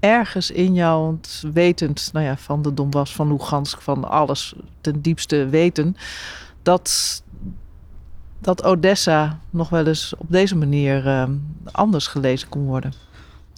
ergens 0.00 0.50
in 0.50 0.74
jou, 0.74 1.04
want 1.04 1.44
wetend 1.52 2.10
nou 2.12 2.24
ja, 2.24 2.36
van 2.36 2.62
de 2.62 2.74
Donbass, 2.74 3.14
van 3.14 3.32
Lugansk, 3.32 3.80
van 3.80 4.08
alles 4.08 4.54
ten 4.80 5.00
diepste 5.00 5.48
weten, 5.48 5.96
dat, 6.62 7.22
dat 8.38 8.64
Odessa 8.64 9.40
nog 9.50 9.68
wel 9.68 9.86
eens 9.86 10.14
op 10.18 10.26
deze 10.28 10.56
manier 10.56 11.06
uh, 11.06 11.24
anders 11.72 12.06
gelezen 12.06 12.48
kon 12.48 12.64
worden? 12.64 12.92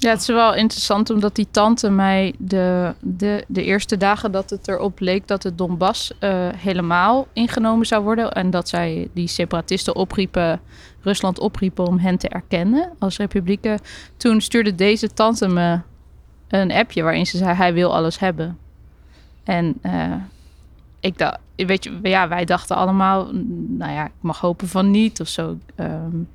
Ja, 0.00 0.10
het 0.10 0.20
is 0.20 0.26
wel 0.26 0.54
interessant 0.54 1.10
omdat 1.10 1.34
die 1.34 1.48
tante 1.50 1.90
mij 1.90 2.34
de, 2.38 2.94
de, 3.00 3.44
de 3.48 3.64
eerste 3.64 3.96
dagen 3.96 4.32
dat 4.32 4.50
het 4.50 4.68
erop 4.68 5.00
leek 5.00 5.28
dat 5.28 5.42
het 5.42 5.58
Donbass 5.58 6.12
uh, 6.20 6.48
helemaal 6.56 7.26
ingenomen 7.32 7.86
zou 7.86 8.02
worden. 8.02 8.32
En 8.32 8.50
dat 8.50 8.68
zij 8.68 9.08
die 9.12 9.26
separatisten 9.26 9.96
opriepen, 9.96 10.60
Rusland 11.00 11.38
opriepen 11.38 11.86
om 11.86 11.98
hen 11.98 12.18
te 12.18 12.28
erkennen 12.28 12.92
als 12.98 13.16
republieken. 13.16 13.80
Toen 14.16 14.40
stuurde 14.40 14.74
deze 14.74 15.12
tante 15.12 15.48
me 15.48 15.80
een 16.48 16.72
appje 16.72 17.02
waarin 17.02 17.26
ze 17.26 17.36
zei: 17.36 17.54
Hij 17.54 17.72
wil 17.72 17.94
alles 17.94 18.18
hebben. 18.18 18.58
En 19.44 19.78
uh, 19.82 20.14
ik 21.00 21.18
dacht, 21.18 21.38
weet 21.56 21.84
je, 21.84 21.98
ja, 22.02 22.28
wij 22.28 22.44
dachten 22.44 22.76
allemaal, 22.76 23.30
nou 23.68 23.92
ja, 23.92 24.04
ik 24.04 24.12
mag 24.20 24.40
hopen 24.40 24.68
van 24.68 24.90
niet 24.90 25.20
of 25.20 25.28
zo. 25.28 25.58
Um, 25.76 26.28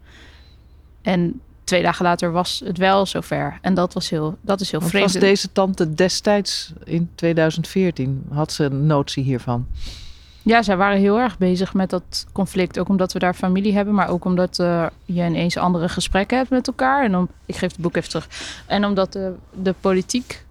en 1.02 1.42
twee 1.64 1.82
dagen 1.82 2.06
later 2.06 2.32
was 2.32 2.62
het 2.66 2.78
wel 2.78 3.06
zover. 3.06 3.58
En 3.62 3.74
dat 3.74 3.94
was 3.94 4.10
heel, 4.10 4.38
dat 4.42 4.62
is 4.62 4.72
heel 4.72 4.80
Wat 4.80 4.90
vreemd. 4.90 5.12
was 5.12 5.22
deze 5.22 5.52
tante 5.52 5.94
destijds 5.94 6.74
in 6.84 7.10
2014? 7.16 8.24
Had 8.32 8.52
ze 8.52 8.64
een 8.64 8.86
notie 8.86 9.24
hiervan? 9.24 9.68
Ja, 10.42 10.62
zij 10.62 10.78
waren 10.78 10.98
heel 11.00 11.20
erg 11.20 11.38
bezig 11.38 11.74
met 11.74 11.90
dat 11.90 12.26
conflict. 12.32 12.80
Ook 12.80 12.90
omdat 12.90 13.14
we 13.14 13.20
daar 13.20 13.34
familie 13.34 13.74
hebben, 13.74 13.94
maar 13.94 14.08
ook 14.10 14.26
omdat 14.26 14.60
uh, 14.60 14.86
je 15.06 15.24
ineens 15.24 15.58
andere 15.58 15.90
gesprekken 15.90 16.38
hebt 16.38 16.50
met 16.50 16.68
elkaar. 16.68 17.04
En 17.04 17.16
om, 17.18 17.28
ik 17.46 17.56
geef 17.56 17.72
het 17.72 17.80
boek 17.82 17.96
even 17.96 18.10
terug. 18.10 18.28
En 18.66 18.86
omdat 18.86 19.14
de, 19.14 19.34
de 19.62 19.76
politiek 19.80 20.46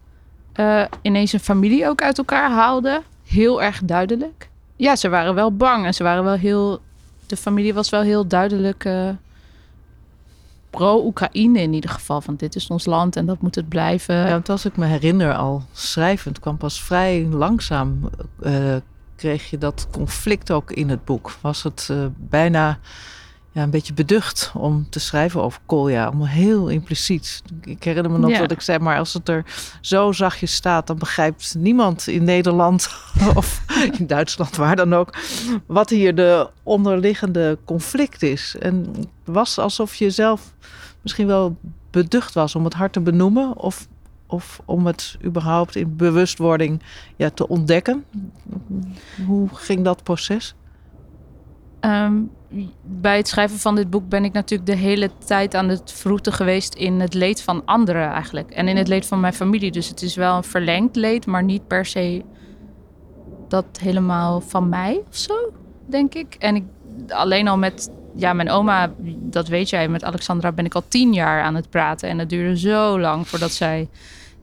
eh, 0.52 0.82
ineens 1.02 1.32
een 1.32 1.40
familie 1.40 1.88
ook 1.88 2.02
uit 2.02 2.18
elkaar 2.18 2.50
haalde. 2.50 3.02
Heel 3.26 3.62
erg 3.62 3.80
duidelijk. 3.84 4.48
Ja, 4.76 4.96
ze 4.96 5.08
waren 5.08 5.34
wel 5.34 5.56
bang 5.56 5.86
en 5.86 5.94
ze 5.94 6.02
waren 6.02 6.24
wel 6.24 6.34
heel. 6.36 6.80
De 7.26 7.36
familie 7.36 7.74
was 7.74 7.90
wel 7.90 8.02
heel 8.02 8.26
duidelijk. 8.26 8.84
eh, 8.84 9.08
pro-Oekraïne 10.72 11.60
in 11.60 11.72
ieder 11.72 11.90
geval. 11.90 12.20
Van 12.20 12.36
dit 12.36 12.54
is 12.54 12.66
ons 12.66 12.84
land 12.84 13.16
en 13.16 13.26
dat 13.26 13.40
moet 13.40 13.54
het 13.54 13.68
blijven. 13.68 14.14
Ja, 14.14 14.30
want 14.30 14.48
als 14.48 14.64
ik 14.64 14.76
me 14.76 14.86
herinner 14.86 15.34
al 15.34 15.62
schrijvend, 15.72 16.38
kwam 16.38 16.56
pas 16.56 16.82
vrij 16.82 17.26
langzaam, 17.30 18.10
eh, 18.42 18.76
kreeg 19.16 19.50
je 19.50 19.58
dat 19.58 19.86
conflict 19.90 20.50
ook 20.50 20.70
in 20.70 20.88
het 20.88 21.04
boek. 21.04 21.36
Was 21.40 21.62
het 21.62 21.88
eh, 21.90 21.96
bijna 22.16 22.78
ja, 23.52 23.62
een 23.62 23.70
beetje 23.70 23.94
beducht 23.94 24.52
om 24.54 24.86
te 24.90 25.00
schrijven 25.00 25.42
over 25.42 25.60
Kolja, 25.66 26.08
om 26.08 26.24
heel 26.24 26.68
impliciet. 26.68 27.42
Ik 27.62 27.84
herinner 27.84 28.12
me 28.12 28.18
nog 28.18 28.30
Ja. 28.30 28.38
dat 28.38 28.50
ik 28.50 28.60
zei, 28.60 28.78
maar 28.78 28.98
als 28.98 29.12
het 29.12 29.28
er 29.28 29.44
zo 29.80 30.12
zachtjes 30.12 30.54
staat, 30.54 30.86
dan 30.86 30.98
begrijpt 30.98 31.54
niemand 31.58 32.06
in 32.06 32.24
Nederland 32.24 32.90
of 33.34 33.64
in 33.98 34.06
Duitsland, 34.06 34.56
waar 34.56 34.76
dan 34.76 34.94
ook, 34.94 35.14
wat 35.66 35.90
hier 35.90 36.14
de 36.14 36.50
onderliggende 36.62 37.58
conflict 37.64 38.22
is. 38.22 38.56
En 38.58 38.86
het 38.96 39.08
was 39.24 39.58
alsof 39.58 39.94
je 39.94 40.10
zelf 40.10 40.54
misschien 41.00 41.26
wel 41.26 41.56
beducht 41.90 42.34
was 42.34 42.54
om 42.54 42.64
het 42.64 42.74
hard 42.74 42.92
te 42.92 43.00
benoemen 43.00 43.56
of, 43.56 43.88
of 44.26 44.60
om 44.64 44.86
het 44.86 45.16
überhaupt 45.24 45.76
in 45.76 45.96
bewustwording 45.96 46.82
ja, 47.16 47.30
te 47.30 47.48
ontdekken. 47.48 48.04
Hoe 49.26 49.48
ging 49.52 49.84
dat 49.84 50.02
proces? 50.02 50.54
Ehm, 51.82 52.12
bij 52.82 53.16
het 53.16 53.28
schrijven 53.28 53.58
van 53.58 53.74
dit 53.74 53.90
boek 53.90 54.08
ben 54.08 54.24
ik 54.24 54.32
natuurlijk 54.32 54.70
de 54.70 54.76
hele 54.76 55.10
tijd 55.26 55.54
aan 55.54 55.68
het 55.68 55.92
vroeten 55.92 56.32
geweest 56.32 56.74
in 56.74 57.00
het 57.00 57.14
leed 57.14 57.42
van 57.42 57.62
anderen 57.64 58.10
eigenlijk. 58.10 58.50
En 58.50 58.68
in 58.68 58.76
het 58.76 58.88
leed 58.88 59.06
van 59.06 59.20
mijn 59.20 59.32
familie. 59.32 59.70
Dus 59.70 59.88
het 59.88 60.02
is 60.02 60.14
wel 60.14 60.36
een 60.36 60.44
verlengd 60.44 60.96
leed, 60.96 61.26
maar 61.26 61.42
niet 61.42 61.66
per 61.66 61.86
se 61.86 62.24
dat 63.48 63.64
helemaal 63.80 64.40
van 64.40 64.68
mij 64.68 65.02
of 65.08 65.16
zo, 65.16 65.52
denk 65.86 66.14
ik. 66.14 66.34
En 66.38 66.56
ik, 66.56 66.64
alleen 67.08 67.48
al 67.48 67.58
met 67.58 67.90
ja, 68.14 68.32
mijn 68.32 68.50
oma, 68.50 68.92
dat 69.18 69.48
weet 69.48 69.70
jij, 69.70 69.88
met 69.88 70.04
Alexandra 70.04 70.52
ben 70.52 70.64
ik 70.64 70.74
al 70.74 70.84
tien 70.88 71.12
jaar 71.12 71.42
aan 71.42 71.54
het 71.54 71.70
praten. 71.70 72.08
En 72.08 72.18
het 72.18 72.28
duurde 72.28 72.58
zo 72.58 73.00
lang 73.00 73.28
voordat 73.28 73.52
zij 73.52 73.88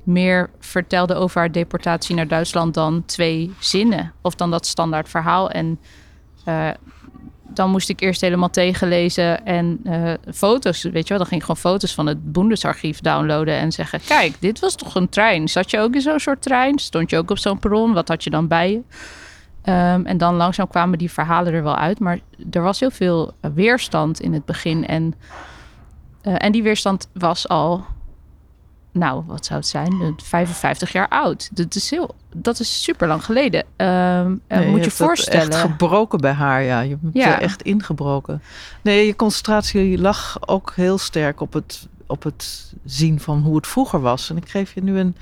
meer 0.04 0.50
vertelde 0.60 1.16
over 1.16 1.40
haar 1.40 1.52
deportatie 1.52 2.16
naar 2.16 2.28
Duitsland 2.28 2.74
dan 2.74 3.06
twee 3.06 3.54
zinnen. 3.60 4.14
Of 4.22 4.36
dan 4.36 4.52
dat 4.52 4.66
standaard 4.66 5.10
verhaal. 5.10 5.50
En 5.50 5.80
eh, 6.46 6.70
dan 7.54 7.70
moest 7.70 7.90
ik 7.90 8.02
eerst 8.02 8.22
helemaal 8.22 8.50
tegenlezen 8.50 9.46
en 9.46 9.80
eh, 9.84 10.14
foto's, 10.34 10.84
weet 10.84 11.04
je 11.04 11.10
wel. 11.10 11.18
Dan 11.18 11.28
ging 11.28 11.42
ik 11.42 11.48
gewoon 11.48 11.62
foto's 11.62 11.94
van 11.94 12.08
het 12.08 12.32
Bundesarchief 12.32 13.00
downloaden 13.00 13.58
en 13.58 13.72
zeggen... 13.72 14.00
kijk, 14.08 14.36
dit 14.40 14.60
was 14.60 14.76
toch 14.76 14.96
een 14.96 15.10
trein? 15.10 15.48
Zat 15.48 15.72
je 15.72 15.80
ook 15.80 15.94
in 15.94 16.02
zo'n 16.02 16.20
soort 16.20 16.42
trein? 16.42 16.80
Stond 16.80 17.10
je 17.10 17.18
ook 17.18 17.32
op 17.32 17.38
zo'n 17.38 17.60
perron? 17.60 17.94
Wat 17.94 18.08
had 18.08 18.24
je 18.24 18.30
dan 18.30 18.48
bij 18.48 18.72
je? 18.72 18.82
Ehm, 19.62 20.06
en 20.06 20.18
dan 20.18 20.36
langzaam 20.36 20.68
kwamen 20.68 20.98
die 20.98 21.12
verhalen 21.12 21.54
er 21.54 21.64
wel 21.64 21.76
uit. 21.76 22.00
Maar 22.00 22.20
er 22.52 22.62
was 22.62 22.80
heel 22.80 22.92
veel 22.92 23.34
weerstand 23.54 24.20
in 24.20 24.34
het 24.34 24.46
begin. 24.46 24.88
En, 24.88 25.16
eh, 26.22 26.36
en 26.38 26.52
die 26.52 26.64
weerstand 26.64 27.10
was 27.14 27.48
al, 27.48 27.86
nou, 28.92 29.24
wat 29.28 29.46
zou 29.46 29.60
het 29.60 29.68
zijn? 29.68 30.02
Eh, 30.02 30.08
55 30.18 30.92
jaar 30.92 31.08
oud. 31.08 31.50
Dat 31.54 31.76
is, 31.76 31.90
heel, 31.90 32.16
dat 32.36 32.60
is 32.60 32.84
super 32.84 33.08
lang 33.08 33.26
geleden. 33.26 33.64
Eh, 33.76 34.26
Nee, 34.48 34.68
moet 34.68 34.80
je 34.80 34.86
het 34.86 34.94
voorstellen. 34.94 35.50
echt 35.50 35.56
gebroken 35.62 36.20
bij 36.20 36.32
haar, 36.32 36.64
ja. 36.64 36.80
Je 36.82 36.98
Ja. 37.14 37.36
er 37.36 37.42
echt 37.42 37.62
ingebroken. 37.62 38.42
Nee, 38.82 39.06
je 39.06 39.16
concentratie 39.16 39.98
lag 40.00 40.38
ook 40.48 40.74
heel 40.76 40.98
sterk 40.98 41.42
op 41.42 41.54
het, 41.54 41.88
op 42.08 42.24
het 42.24 42.74
zien 42.86 43.20
van 43.20 43.42
hoe 43.42 43.56
het 43.56 43.68
vroeger 43.68 44.00
was. 44.02 44.30
En 44.30 44.38
ik 44.38 44.50
geef 44.50 44.74
je 44.74 44.84
nu 44.84 45.00
een 45.00 45.16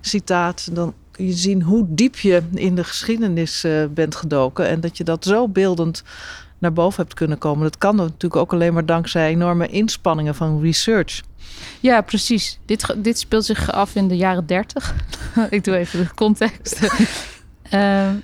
citaat. 0.00 0.68
Dan 0.74 0.94
kun 1.10 1.26
je 1.26 1.32
zien 1.32 1.62
hoe 1.62 1.84
diep 1.88 2.16
je 2.16 2.42
in 2.54 2.74
de 2.74 2.84
geschiedenis 2.84 3.64
eh, 3.64 3.84
bent 3.90 4.14
gedoken. 4.14 4.68
En 4.68 4.80
dat 4.80 4.96
je 4.96 5.04
dat 5.04 5.24
zo 5.24 5.48
beeldend 5.48 6.02
naar 6.60 6.72
boven 6.72 7.02
hebt 7.02 7.14
kunnen 7.14 7.38
komen. 7.38 7.62
Dat 7.62 7.78
kan 7.78 7.96
natuurlijk 7.96 8.36
ook 8.36 8.52
alleen 8.52 8.72
maar 8.72 8.86
dankzij 8.86 9.30
enorme 9.30 9.66
inspanningen 9.66 10.34
van 10.34 10.60
research. 10.62 11.20
Ja, 11.80 12.00
precies. 12.00 12.58
Dit, 12.64 12.94
dit 12.96 13.18
speelt 13.18 13.44
zich 13.44 13.72
af 13.72 13.94
in 13.94 14.08
de 14.08 14.16
jaren 14.16 14.46
30. 14.46 14.94
ik 15.50 15.64
doe 15.64 15.76
even 15.76 15.98
de 15.98 16.14
context. 16.14 16.80
Ehm, 17.62 18.14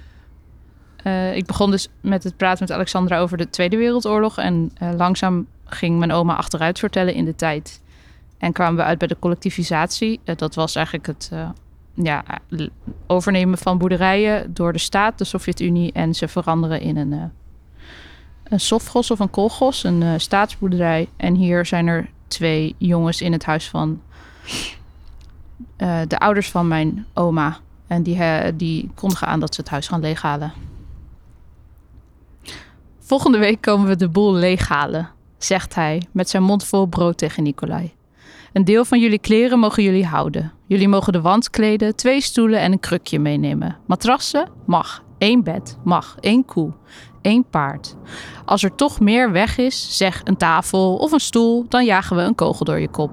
eh, 0.97 1.37
ik 1.37 1.47
begon 1.47 1.71
dus 1.71 1.89
met 2.01 2.25
het 2.25 2.37
praten 2.37 2.67
met 2.67 2.77
Alexandra 2.77 3.19
over 3.19 3.37
de 3.37 3.51
Tweede 3.51 3.77
Wereldoorlog. 3.77 4.39
En 4.39 4.71
eh, 4.75 4.91
langzaam 4.97 5.47
ging 5.65 5.99
mijn 5.99 6.13
oma 6.13 6.35
achteruit 6.35 6.79
vertellen 6.79 7.15
in 7.15 7.25
de 7.25 7.35
tijd. 7.35 7.83
En 8.39 8.53
kwamen 8.53 8.77
we 8.77 8.83
uit 8.83 8.99
bij 8.99 9.09
de 9.09 9.17
collectivisatie. 9.19 10.21
Eh, 10.25 10.37
dat 10.37 10.55
was 10.55 10.75
eigenlijk 10.75 11.07
het 11.07 11.31
ja, 11.95 12.25
overnemen 13.07 13.59
van 13.59 13.79
boerderijen 13.79 14.55
door 14.55 14.73
de 14.73 14.79
staat, 14.79 15.19
de 15.19 15.25
Sovjet-Unie. 15.25 15.93
En 15.93 16.15
ze 16.15 16.29
veranderen 16.29 16.81
in 16.81 16.97
een, 16.97 17.33
een 18.49 18.61
sofgos 18.61 19.11
of 19.11 19.19
een 19.19 19.31
kolgos, 19.31 19.85
een 19.85 20.03
eh, 20.03 20.13
staatsboerderij. 20.17 21.09
En 21.17 21.35
hier 21.35 21.67
zijn 21.67 21.87
er 21.87 22.09
twee 22.29 22.75
jongens 22.79 23.21
in 23.21 23.33
het 23.33 23.45
huis 23.45 23.69
van 23.69 24.01
eh, 25.77 26.01
de 26.09 26.19
ouders 26.19 26.51
van 26.51 26.69
mijn 26.69 27.07
oma. 27.15 27.59
En 27.87 28.03
die, 28.03 28.23
eh, 28.23 28.53
die 28.55 28.91
kondigen 28.95 29.27
aan 29.27 29.41
dat 29.41 29.55
ze 29.55 29.61
het 29.61 29.71
huis 29.71 29.89
gaan 29.89 30.01
leeghalen. 30.01 30.53
Volgende 33.01 33.39
week 33.39 33.61
komen 33.61 33.89
we 33.89 33.97
de 33.97 34.09
boel 34.09 34.33
leeghalen, 34.33 35.09
zegt 35.39 35.75
hij 35.75 36.03
met 36.13 36.29
zijn 36.29 36.43
mond 36.43 36.65
vol 36.65 36.87
brood 36.87 37.19
tegen 37.19 37.43
Nicolai. 37.43 37.95
Een 38.53 38.65
deel 38.65 38.85
van 38.85 39.01
jullie 39.01 39.19
kleren 39.19 39.59
mogen 39.59 39.83
jullie 39.83 40.07
houden. 40.07 40.53
Jullie 40.67 40.89
mogen 40.89 41.13
de 41.13 41.21
wand 41.21 41.51
kleden, 41.51 41.97
twee 41.97 42.21
stoelen 42.21 42.61
en 42.61 42.73
een 42.73 42.81
krukje 42.81 43.19
meenemen. 43.19 43.77
Matrassen? 43.87 44.49
Mag. 44.65 45.05
Eén 45.19 45.43
bed? 45.43 45.79
Mag. 45.85 46.17
Eén 46.21 46.45
koe. 46.45 46.73
Eén 47.23 47.45
paard. 47.51 47.97
Als 48.45 48.63
er 48.63 48.75
toch 48.75 49.01
meer 49.01 49.33
weg 49.33 49.59
is, 49.59 49.97
zeg 49.97 50.21
een 50.25 50.37
tafel 50.37 50.97
of 50.97 51.13
een 51.13 51.21
stoel, 51.21 51.65
dan 51.69 51.85
jagen 51.85 52.17
we 52.17 52.23
een 52.23 52.35
kogel 52.35 52.65
door 52.65 52.81
je 52.81 52.89
kop. 52.89 53.11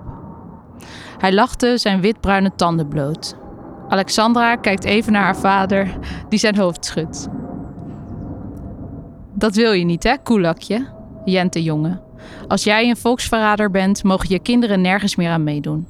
Hij 1.18 1.34
lachte 1.34 1.78
zijn 1.78 2.02
witbruine 2.02 2.52
tanden 2.56 2.88
bloot. 2.88 3.36
Alexandra 3.88 4.56
kijkt 4.56 4.84
even 4.84 5.12
naar 5.12 5.24
haar 5.24 5.38
vader, 5.38 5.98
die 6.30 6.40
zijn 6.40 6.58
hoofd 6.58 6.86
schudt. 6.86 7.28
Dat 9.34 9.56
wil 9.56 9.72
je 9.72 9.86
niet, 9.86 10.04
hè, 10.04 10.18
koelakje? 10.24 10.88
Jent 11.26 11.54
de 11.54 11.64
jongen. 11.64 12.02
Als 12.48 12.64
jij 12.64 12.90
een 12.90 12.98
volksverrader 12.98 13.72
bent, 13.72 14.04
mogen 14.04 14.30
je 14.30 14.40
kinderen 14.40 14.82
nergens 14.82 15.16
meer 15.16 15.30
aan 15.30 15.44
meedoen. 15.44 15.88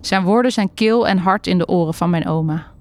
Zijn 0.00 0.22
woorden 0.22 0.52
zijn 0.52 0.74
kil 0.74 1.08
en 1.08 1.18
hard 1.18 1.46
in 1.46 1.58
de 1.58 1.68
oren 1.68 1.94
van 1.94 2.10
mijn 2.10 2.26
oma. 2.26 2.73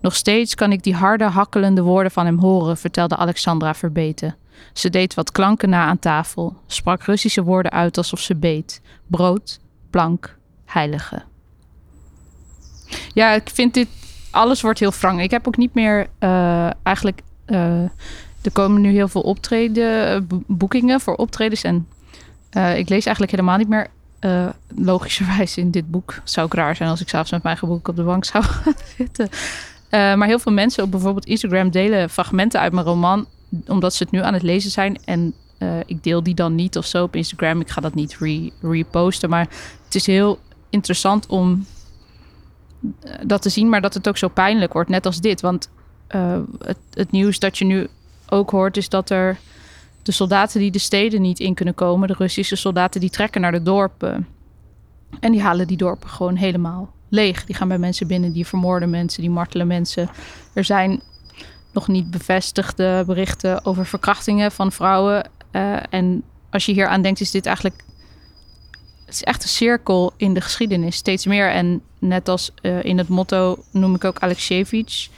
Nog 0.00 0.14
steeds 0.14 0.54
kan 0.54 0.72
ik 0.72 0.82
die 0.82 0.94
harde, 0.94 1.24
hakkelende 1.24 1.82
woorden 1.82 2.12
van 2.12 2.26
hem 2.26 2.38
horen, 2.38 2.76
vertelde 2.76 3.16
Alexandra 3.16 3.74
verbeten. 3.74 4.36
Ze 4.72 4.90
deed 4.90 5.14
wat 5.14 5.32
klanken 5.32 5.68
na 5.68 5.84
aan 5.84 5.98
tafel, 5.98 6.56
sprak 6.66 7.02
Russische 7.02 7.42
woorden 7.42 7.72
uit 7.72 7.96
alsof 7.96 8.20
ze 8.20 8.36
beet. 8.36 8.80
Brood, 9.06 9.60
plank, 9.90 10.38
heilige. 10.64 11.22
Ja, 13.14 13.30
ik 13.32 13.50
vind 13.50 13.74
dit... 13.74 13.88
Alles 14.30 14.60
wordt 14.60 14.78
heel 14.78 14.92
wrang. 14.92 15.22
Ik 15.22 15.30
heb 15.30 15.46
ook 15.48 15.56
niet 15.56 15.74
meer 15.74 16.06
eh, 16.18 16.70
eigenlijk... 16.82 17.20
eh, 17.44 17.82
er 18.42 18.52
komen 18.52 18.80
nu 18.80 18.90
heel 18.90 19.08
veel 19.08 19.20
optreden, 19.20 20.08
eh, 20.08 20.20
bo- 20.20 20.42
boekingen 20.46 21.00
voor 21.00 21.14
optredens. 21.14 21.62
En 21.62 21.88
ik 22.76 22.88
lees 22.88 23.04
eigenlijk 23.04 23.30
helemaal 23.30 23.56
niet 23.58 23.68
meer... 23.68 23.86
eh, 24.26 24.48
logischerwijs 24.76 25.56
in 25.56 25.70
dit 25.70 25.90
boek. 25.90 26.20
Zou 26.24 26.46
ook 26.46 26.54
raar 26.54 26.76
zijn 26.76 26.88
als 26.88 27.00
ik 27.00 27.08
s'avonds 27.08 27.30
met 27.30 27.42
mijn 27.42 27.56
eigen 27.56 27.74
boek 27.74 27.88
op 27.88 27.96
de 27.96 28.02
bank 28.02 28.24
zou 28.24 28.44
zitten. 28.98 29.28
Eh, 29.88 30.14
maar 30.14 30.28
heel 30.28 30.38
veel 30.38 30.52
mensen 30.52 30.84
op 30.84 30.90
bijvoorbeeld 30.90 31.26
Instagram 31.26 31.70
delen 31.70 32.10
fragmenten 32.10 32.60
uit 32.60 32.72
mijn 32.72 32.86
roman, 32.86 33.26
omdat 33.66 33.94
ze 33.94 34.02
het 34.02 34.12
nu 34.12 34.22
aan 34.22 34.34
het 34.34 34.42
lezen 34.42 34.70
zijn. 34.70 34.98
En 35.04 35.34
eh, 35.58 35.68
ik 35.86 36.02
deel 36.02 36.22
die 36.22 36.34
dan 36.34 36.54
niet 36.54 36.76
of 36.76 36.86
zo 36.86 37.02
op 37.02 37.16
Instagram. 37.16 37.60
Ik 37.60 37.68
ga 37.70 37.80
dat 37.80 37.94
niet 37.94 38.16
re- 38.18 38.50
reposten. 38.60 39.30
Maar 39.30 39.48
het 39.84 39.94
is 39.94 40.06
heel 40.06 40.38
interessant 40.70 41.26
om 41.26 41.66
dat 43.22 43.42
te 43.42 43.48
zien, 43.48 43.68
maar 43.68 43.80
dat 43.80 43.94
het 43.94 44.08
ook 44.08 44.16
zo 44.18 44.28
pijnlijk 44.28 44.72
wordt, 44.72 44.90
net 44.90 45.06
als 45.06 45.20
dit. 45.20 45.40
Want 45.40 45.68
het, 46.58 46.78
het 46.92 47.10
nieuws 47.10 47.38
dat 47.38 47.58
je 47.58 47.64
nu 47.64 47.88
ook 48.28 48.50
hoort, 48.50 48.76
is 48.76 48.88
dat 48.88 49.10
er 49.10 49.38
de 50.06 50.12
soldaten 50.12 50.60
die 50.60 50.70
de 50.70 50.78
steden 50.78 51.20
niet 51.20 51.40
in 51.40 51.54
kunnen 51.54 51.74
komen, 51.74 52.08
de 52.08 52.14
Russische 52.18 52.56
soldaten, 52.56 53.00
die 53.00 53.10
trekken 53.10 53.40
naar 53.40 53.52
de 53.52 53.62
dorpen. 53.62 54.26
En 55.20 55.32
die 55.32 55.42
halen 55.42 55.66
die 55.66 55.76
dorpen 55.76 56.08
gewoon 56.08 56.36
helemaal 56.36 56.92
leeg. 57.08 57.44
Die 57.44 57.54
gaan 57.54 57.68
bij 57.68 57.78
mensen 57.78 58.06
binnen, 58.06 58.32
die 58.32 58.46
vermoorden 58.46 58.90
mensen, 58.90 59.20
die 59.20 59.30
martelen 59.30 59.66
mensen. 59.66 60.08
Er 60.54 60.64
zijn 60.64 61.00
nog 61.72 61.88
niet 61.88 62.10
bevestigde 62.10 63.02
berichten 63.06 63.64
over 63.64 63.86
verkrachtingen 63.86 64.52
van 64.52 64.72
vrouwen. 64.72 65.28
Eh, 65.50 65.76
en 65.90 66.22
als 66.50 66.66
je 66.66 66.72
hier 66.72 66.88
aan 66.88 67.02
denkt, 67.02 67.20
is 67.20 67.30
dit 67.30 67.46
eigenlijk. 67.46 67.84
Het 69.04 69.14
is 69.14 69.22
echt 69.22 69.42
een 69.42 69.48
cirkel 69.48 70.12
in 70.16 70.34
de 70.34 70.40
geschiedenis, 70.40 70.96
steeds 70.96 71.26
meer. 71.26 71.50
En 71.50 71.82
net 71.98 72.28
als 72.28 72.50
eh, 72.62 72.84
in 72.84 72.98
het 72.98 73.08
motto 73.08 73.64
noem 73.70 73.94
ik 73.94 74.04
ook 74.04 74.18
Alexievich, 74.18 75.08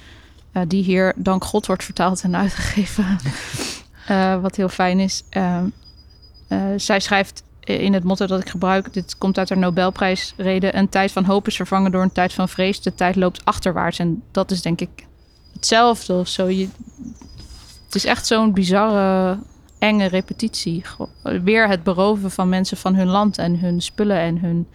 eh, 0.53 0.63
die 0.69 0.83
hier 0.83 1.13
dank 1.17 1.45
God 1.45 1.67
wordt 1.67 1.85
vertaald 1.85 2.23
en 2.23 2.37
uitgegeven. 2.37 3.19
Eh, 4.09 4.41
wat 4.41 4.57
heel 4.57 4.69
fijn 4.69 5.01
is. 5.01 5.23
Ehm, 5.31 5.69
eh, 6.49 6.61
zij 6.77 7.01
schrijft 7.01 7.43
in 7.61 7.93
het 7.93 8.05
motto 8.05 8.27
dat 8.27 8.41
ik 8.41 8.49
gebruik, 8.49 8.93
dit 8.93 9.19
komt 9.19 9.39
uit 9.39 9.49
de 9.49 9.57
Nobelprijsreden, 9.57 10.79
een 10.79 10.89
tijd 10.89 11.13
van 11.13 11.25
hoop 11.25 11.47
is 11.47 11.57
vervangen 11.57 11.91
door 11.91 12.03
een 12.03 12.13
tijd 12.13 12.33
van 12.33 12.49
vrees. 12.49 12.81
De 12.81 12.95
tijd 12.95 13.17
loopt 13.17 13.45
achterwaarts. 13.45 13.99
En 13.99 14.23
dat 14.31 14.51
is 14.51 14.63
denk 14.63 14.81
ik 14.81 15.07
hetzelfde 15.53 16.15
of 16.15 16.29
zo. 16.29 16.47
Je, 16.47 16.69
het 17.85 17.95
is 17.95 18.05
echt 18.05 18.27
zo'n 18.27 18.53
bizarre, 18.53 19.39
enge 19.79 20.07
repetitie. 20.07 20.83
Weer 21.23 21.69
het 21.69 21.83
beroven 21.83 22.31
van 22.31 22.49
mensen 22.49 22.77
van 22.77 22.95
hun 22.95 23.09
land 23.09 23.39
en 23.39 23.59
hun 23.59 23.81
spullen 23.81 24.19
en 24.19 24.39
hun, 24.39 24.67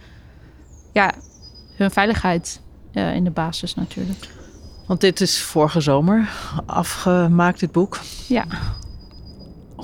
ja, 0.92 1.14
hun 1.76 1.90
veiligheid 1.90 2.60
uh, 2.92 3.14
in 3.14 3.24
de 3.24 3.30
basis 3.30 3.74
natuurlijk. 3.74 4.28
Want 4.86 5.00
dit 5.00 5.20
is 5.20 5.42
vorige 5.42 5.80
zomer 5.80 6.30
afgemaakt, 6.66 7.60
dit 7.60 7.72
boek. 7.72 8.00
Ja. 8.28 8.46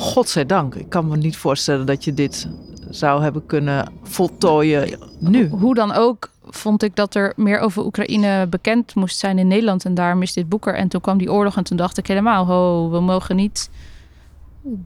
Godzijdank. 0.01 0.75
Ik 0.75 0.89
kan 0.89 1.09
me 1.09 1.17
niet 1.17 1.37
voorstellen 1.37 1.87
dat 1.87 2.05
je 2.05 2.15
dit 2.15 2.49
zou 2.91 3.23
hebben 3.23 3.47
kunnen 3.47 3.93
voltooien 4.03 4.99
nu. 5.19 5.49
Hoe 5.49 5.75
dan 5.75 5.93
ook 5.93 6.31
vond 6.45 6.83
ik 6.83 6.97
dat 6.97 7.15
er 7.15 7.33
meer 7.37 7.59
over 7.59 7.85
Oekraïne 7.85 8.47
bekend 8.47 8.95
moest 8.95 9.19
zijn 9.19 9.39
in 9.39 9.49
Nederland. 9.49 9.85
En 9.85 9.95
daarom 9.95 10.23
is 10.23 10.33
dit 10.33 10.49
boek 10.49 10.67
er. 10.67 10.75
En 10.75 10.89
toen 10.89 11.01
kwam 11.01 11.19
die 11.19 11.33
oorlog 11.33 11.57
en 11.57 11.65
toen 11.65 11.77
dacht 11.77 11.99
ik 11.99 12.07
helemaal... 12.07 12.47
ho, 12.47 12.91
we 12.91 13.01
mogen 13.01 13.37
niet... 13.37 13.71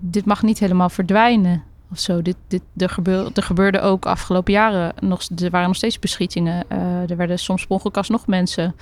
Dit 0.01 0.25
mag 0.25 0.43
niet 0.43 0.59
helemaal 0.59 0.89
verdwijnen 0.89 1.63
of 1.91 1.99
zo. 1.99 2.23
Dit, 2.23 2.37
dit, 2.49 2.63
er, 2.77 2.89
gebeur, 2.89 3.31
er 3.35 3.43
gebeurde 3.43 3.81
ook 3.81 4.07
afgelopen 4.07 4.53
jaren 4.53 4.93
nog... 5.01 5.23
Er 5.37 5.51
waren 5.51 5.67
nog 5.67 5.77
steeds 5.77 5.99
beschietingen. 5.99 6.65
Uh, 6.73 7.11
er 7.11 7.17
werden 7.17 7.39
soms 7.39 7.67
per 7.67 7.77
ongeluk 7.77 7.97
alsnog 7.97 8.27
mensen... 8.27 8.75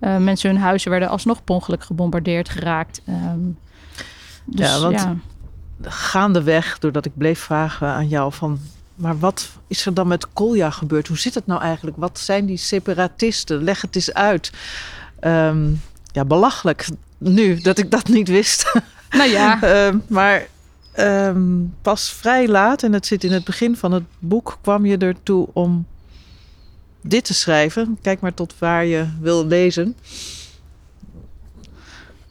Uh, 0.00 0.16
mensen 0.16 0.50
hun 0.50 0.60
huizen 0.60 0.90
werden 0.90 1.08
alsnog 1.08 1.44
per 1.44 1.54
ongeluk 1.54 1.84
gebombardeerd 1.84 2.48
geraakt. 2.48 3.02
Um, 3.08 3.58
dus, 4.44 4.74
ja, 4.74 4.80
want 4.80 5.00
ja. 5.00 5.16
Gaandeweg, 5.82 6.78
doordat 6.78 7.04
ik 7.04 7.12
bleef 7.16 7.40
vragen 7.40 7.88
aan 7.88 8.08
jou 8.08 8.32
van 8.32 8.60
maar 8.98 9.18
wat 9.18 9.48
is 9.66 9.86
er 9.86 9.94
dan 9.94 10.06
met 10.06 10.32
Kolja 10.32 10.70
gebeurd? 10.70 11.08
Hoe 11.08 11.18
zit 11.18 11.34
het 11.34 11.46
nou 11.46 11.60
eigenlijk? 11.60 11.96
Wat 11.96 12.18
zijn 12.18 12.46
die 12.46 12.56
separatisten? 12.56 13.62
Leg 13.62 13.80
het 13.80 13.96
eens 13.96 14.12
uit. 14.12 14.52
Um, 15.20 15.80
ja, 16.12 16.24
belachelijk 16.24 16.88
nu 17.18 17.60
dat 17.60 17.78
ik 17.78 17.90
dat 17.90 18.08
niet 18.08 18.28
wist. 18.28 18.64
Nou 19.10 19.30
ja. 19.30 19.86
um, 19.86 20.02
maar 20.18 20.46
um, 20.98 21.74
pas 21.82 22.12
vrij 22.12 22.48
laat, 22.48 22.82
en 22.82 22.92
het 22.92 23.06
zit 23.06 23.24
in 23.24 23.32
het 23.32 23.44
begin 23.44 23.76
van 23.76 23.92
het 23.92 24.02
boek, 24.18 24.58
kwam 24.60 24.86
je 24.86 24.96
ertoe 24.96 25.48
om 25.52 25.86
dit 27.00 27.24
te 27.24 27.34
schrijven. 27.34 27.98
Kijk 28.02 28.20
maar 28.20 28.34
tot 28.34 28.54
waar 28.58 28.84
je 28.84 29.06
wil 29.20 29.46
lezen. 29.46 29.96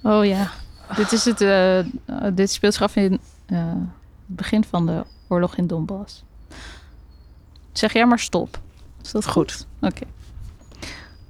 Oh 0.01 0.25
ja, 0.25 0.51
dit 0.95 1.11
is 1.11 1.25
het. 1.25 1.41
Uh, 1.41 1.79
dit 2.33 2.51
speelt 2.51 2.73
zich 2.73 2.83
af 2.83 2.95
in 2.95 3.19
uh, 3.47 3.59
het 4.27 4.35
begin 4.35 4.63
van 4.63 4.85
de 4.85 5.03
oorlog 5.27 5.57
in 5.57 5.67
Donbass. 5.67 6.23
Zeg 7.71 7.93
jij 7.93 8.05
maar 8.05 8.19
stop. 8.19 8.59
Is 9.01 9.11
dat 9.11 9.27
goed? 9.27 9.67
Oké. 9.81 9.85
Okay. 9.85 10.07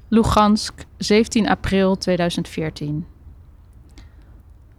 Lugansk, 0.07 0.85
17 0.97 1.49
april 1.49 1.97
2014. 1.97 3.05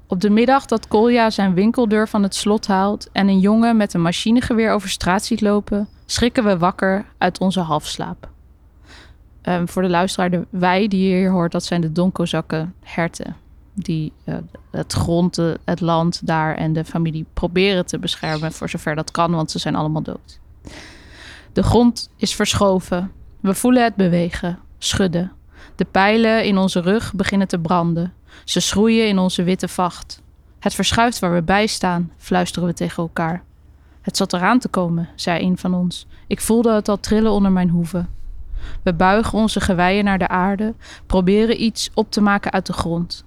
Op 0.07 0.21
de 0.21 0.31
middag 0.31 0.67
dat 0.67 0.89
Kolja 0.89 1.31
zijn 1.31 1.55
winkeldeur 1.55 2.09
van 2.09 2.23
het 2.23 2.35
slot 2.35 2.67
haalt 2.67 3.09
en 3.13 3.29
een 3.29 3.39
jongen 3.41 3.77
met 3.77 3.95
een 3.95 4.03
machinegeweer 4.03 4.73
over 4.73 4.89
straat 4.89 5.25
ziet 5.25 5.41
lopen, 5.41 5.89
schrikken 6.07 6.45
we 6.45 6.59
wakker 6.59 7.05
uit 7.19 7.39
onze 7.41 7.61
halfslaap. 7.61 8.29
Um, 9.43 9.69
voor 9.69 9.83
de 9.83 9.89
luisteraar, 9.89 10.31
de 10.31 10.47
wij 10.51 10.89
die 10.89 11.09
je 11.09 11.15
hier 11.15 11.31
hoort, 11.31 11.53
dat 11.53 11.65
zijn 11.65 11.81
de 11.81 11.93
donkozakken 11.93 12.75
herten. 12.81 13.37
Die 13.83 14.13
uh, 14.25 14.35
het 14.71 14.93
grond, 14.93 15.37
het 15.65 15.81
land 15.81 16.27
daar 16.27 16.55
en 16.55 16.73
de 16.73 16.85
familie 16.85 17.27
proberen 17.33 17.87
te 17.87 17.99
beschermen 17.99 18.53
voor 18.53 18.69
zover 18.69 18.95
dat 18.95 19.11
kan, 19.11 19.31
want 19.31 19.51
ze 19.51 19.59
zijn 19.59 19.75
allemaal 19.75 20.03
dood. 20.03 20.41
De 21.53 21.63
grond 21.63 22.11
is 22.17 22.35
verschoven. 22.35 23.13
We 23.41 23.55
voelen 23.55 23.83
het 23.83 23.95
bewegen, 23.95 24.59
schudden. 24.79 25.33
De 25.75 25.85
pijlen 25.85 26.45
in 26.45 26.59
onze 26.59 26.81
rug 26.81 27.15
beginnen 27.15 27.49
te 27.49 27.59
branden. 27.59 28.13
Ze 28.45 28.61
schroeien 28.61 29.09
in 29.09 29.19
onze 29.19 29.43
witte 29.43 29.69
vacht. 29.69 30.23
Het 30.59 30.75
verschuift 30.75 31.19
waar 31.19 31.35
we 31.35 31.43
bij 31.43 31.67
staan, 31.67 32.13
fluisteren 32.17 32.69
we 32.69 32.75
tegen 32.75 33.03
elkaar. 33.03 33.43
Het 34.01 34.17
zat 34.17 34.33
eraan 34.33 34.59
te 34.59 34.69
komen, 34.69 35.09
zei 35.15 35.45
een 35.45 35.59
van 35.59 35.75
ons. 35.75 36.07
Ik 36.27 36.41
voelde 36.41 36.73
het 36.73 36.89
al 36.89 37.01
trillen 37.01 37.33
onder 37.33 37.53
mijn 37.53 37.69
hoeven. 37.69 38.09
We 38.83 38.95
buigen 38.95 39.39
onze 39.39 39.61
geweien 39.61 40.05
naar 40.05 40.19
de 40.19 40.29
aarde, 40.29 40.75
proberen 41.07 41.63
iets 41.63 41.91
op 41.95 42.11
te 42.11 42.21
maken 42.21 42.53
uit 42.53 42.67
de 42.67 42.73
grond. 42.73 43.25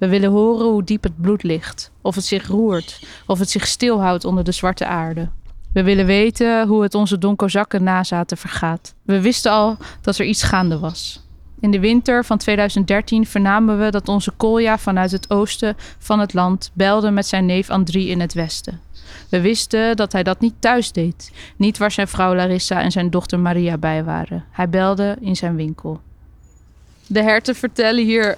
We 0.00 0.08
willen 0.08 0.30
horen 0.30 0.66
hoe 0.66 0.84
diep 0.84 1.02
het 1.02 1.20
bloed 1.20 1.42
ligt, 1.42 1.90
of 2.00 2.14
het 2.14 2.24
zich 2.24 2.46
roert, 2.46 3.00
of 3.26 3.38
het 3.38 3.50
zich 3.50 3.66
stilhoudt 3.66 4.24
onder 4.24 4.44
de 4.44 4.52
zwarte 4.52 4.86
aarde. 4.86 5.28
We 5.72 5.82
willen 5.82 6.06
weten 6.06 6.66
hoe 6.66 6.82
het 6.82 6.94
onze 6.94 7.18
donkozakken 7.18 7.82
nazaten 7.82 8.36
vergaat. 8.36 8.94
We 9.02 9.20
wisten 9.20 9.52
al 9.52 9.76
dat 10.00 10.18
er 10.18 10.24
iets 10.24 10.42
gaande 10.42 10.78
was. 10.78 11.26
In 11.60 11.70
de 11.70 11.80
winter 11.80 12.24
van 12.24 12.38
2013 12.38 13.26
vernamen 13.26 13.78
we 13.78 13.90
dat 13.90 14.08
onze 14.08 14.30
Kolja 14.30 14.78
vanuit 14.78 15.10
het 15.10 15.30
oosten 15.30 15.76
van 15.98 16.18
het 16.18 16.34
land 16.34 16.70
belde 16.74 17.10
met 17.10 17.26
zijn 17.26 17.46
neef 17.46 17.70
Andrie 17.70 18.08
in 18.08 18.20
het 18.20 18.32
westen. 18.32 18.80
We 19.28 19.40
wisten 19.40 19.96
dat 19.96 20.12
hij 20.12 20.22
dat 20.22 20.40
niet 20.40 20.54
thuis 20.58 20.92
deed, 20.92 21.32
niet 21.56 21.78
waar 21.78 21.90
zijn 21.90 22.08
vrouw 22.08 22.34
Larissa 22.34 22.80
en 22.82 22.90
zijn 22.90 23.10
dochter 23.10 23.38
Maria 23.38 23.78
bij 23.78 24.04
waren. 24.04 24.44
Hij 24.50 24.68
belde 24.68 25.16
in 25.20 25.36
zijn 25.36 25.56
winkel. 25.56 26.00
De 27.06 27.22
herten 27.22 27.54
vertellen 27.54 28.04
hier 28.04 28.36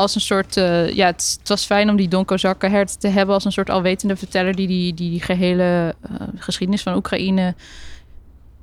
als 0.00 0.14
een 0.14 0.20
soort. 0.20 0.56
Uh, 0.56 0.92
ja, 0.92 1.06
het, 1.06 1.40
was 1.44 1.64
fijn 1.64 1.90
om 1.90 1.96
die 1.96 2.08
Donko 2.08 2.36
Zakkerhert 2.36 3.00
te 3.00 3.08
hebben 3.08 3.34
als 3.34 3.44
een 3.44 3.52
soort 3.52 3.70
alwetende 3.70 4.16
verteller 4.16 4.54
die 4.54 4.66
die, 4.66 4.94
die 4.94 5.22
gehele 5.22 5.94
uh, 6.10 6.16
geschiedenis 6.36 6.82
van 6.82 6.94
Oekraïne 6.94 7.54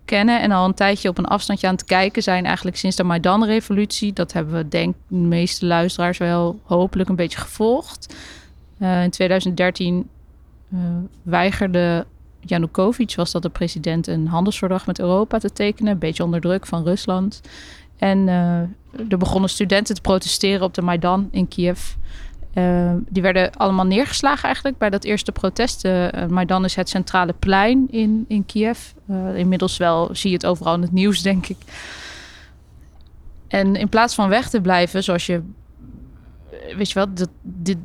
kennen 0.06 0.42
en 0.42 0.52
al 0.52 0.66
een 0.66 0.74
tijdje 0.74 1.10
op 1.10 1.18
een 1.18 1.26
afstandje 1.26 1.68
aan 1.68 1.74
het 1.74 1.86
kijken 1.86 2.24
zijn 2.24 2.46
eigenlijk 2.46 2.78
sinds 2.78 2.96
de 2.96 3.04
Maidan-revolutie. 3.04 4.14
Dat 4.14 4.34
hebben 4.34 4.54
we 4.54 4.68
denk 4.68 4.96
de 5.08 5.16
meeste 5.16 5.66
luisteraars 5.66 6.18
wel 6.18 6.60
hopelijk 6.64 7.10
een 7.10 7.16
beetje 7.16 7.40
gevolgd. 7.40 8.16
Uh, 8.80 9.04
in 9.04 9.10
2013 9.10 10.10
weigerde 11.24 12.06
Janukovic, 12.50 13.16
was 13.16 13.32
dat 13.32 13.42
de 13.42 13.50
president, 13.50 14.08
een 14.08 14.28
handelsverdrag 14.28 14.86
met 14.86 15.00
Europa 15.00 15.38
te 15.38 15.54
tekenen, 15.54 15.92
een 15.92 16.00
beetje 16.00 16.24
onder 16.24 16.42
druk 16.42 16.66
van 16.66 16.84
Rusland. 16.84 17.42
En 17.98 18.28
uh, 18.28 18.60
er 19.10 19.18
begonnen 19.18 19.50
studenten 19.50 19.96
te 19.96 20.02
protesteren 20.02 20.62
op 20.62 20.74
de 20.74 20.82
Maidan 20.82 21.28
in 21.32 21.48
Kiev. 21.48 21.94
Uh, 22.54 22.92
die 23.10 23.22
werden 23.22 23.52
allemaal 23.52 23.86
neergeslagen 23.86 24.44
eigenlijk 24.44 24.78
bij 24.78 24.90
dat 24.90 25.04
eerste 25.04 25.32
protest. 25.32 25.86
Uh, 25.86 26.08
Maidan 26.30 26.64
is 26.66 26.76
het 26.76 26.90
centrale 26.90 27.34
plein 27.40 27.88
in, 27.90 28.26
in 28.28 28.46
Kiev. 28.46 28.80
inmiddels 29.36 29.78
wel 29.78 30.10
zie 30.12 30.30
je 30.30 30.36
het 30.36 30.46
overal 30.46 30.74
in 30.74 30.82
het 30.82 30.92
nieuws, 30.92 31.22
denk 31.22 31.48
ik. 31.48 31.58
En 33.48 33.76
in 33.76 33.90
plaats 33.90 34.16
van 34.16 34.30
weg 34.30 34.50
te 34.50 34.62
blijven, 34.62 35.04
zoals 35.04 35.26
je... 35.26 35.42
Weet 36.76 36.88
je 36.88 36.94
wel, 36.94 37.14
dat, 37.14 37.30
dit, 37.42 37.78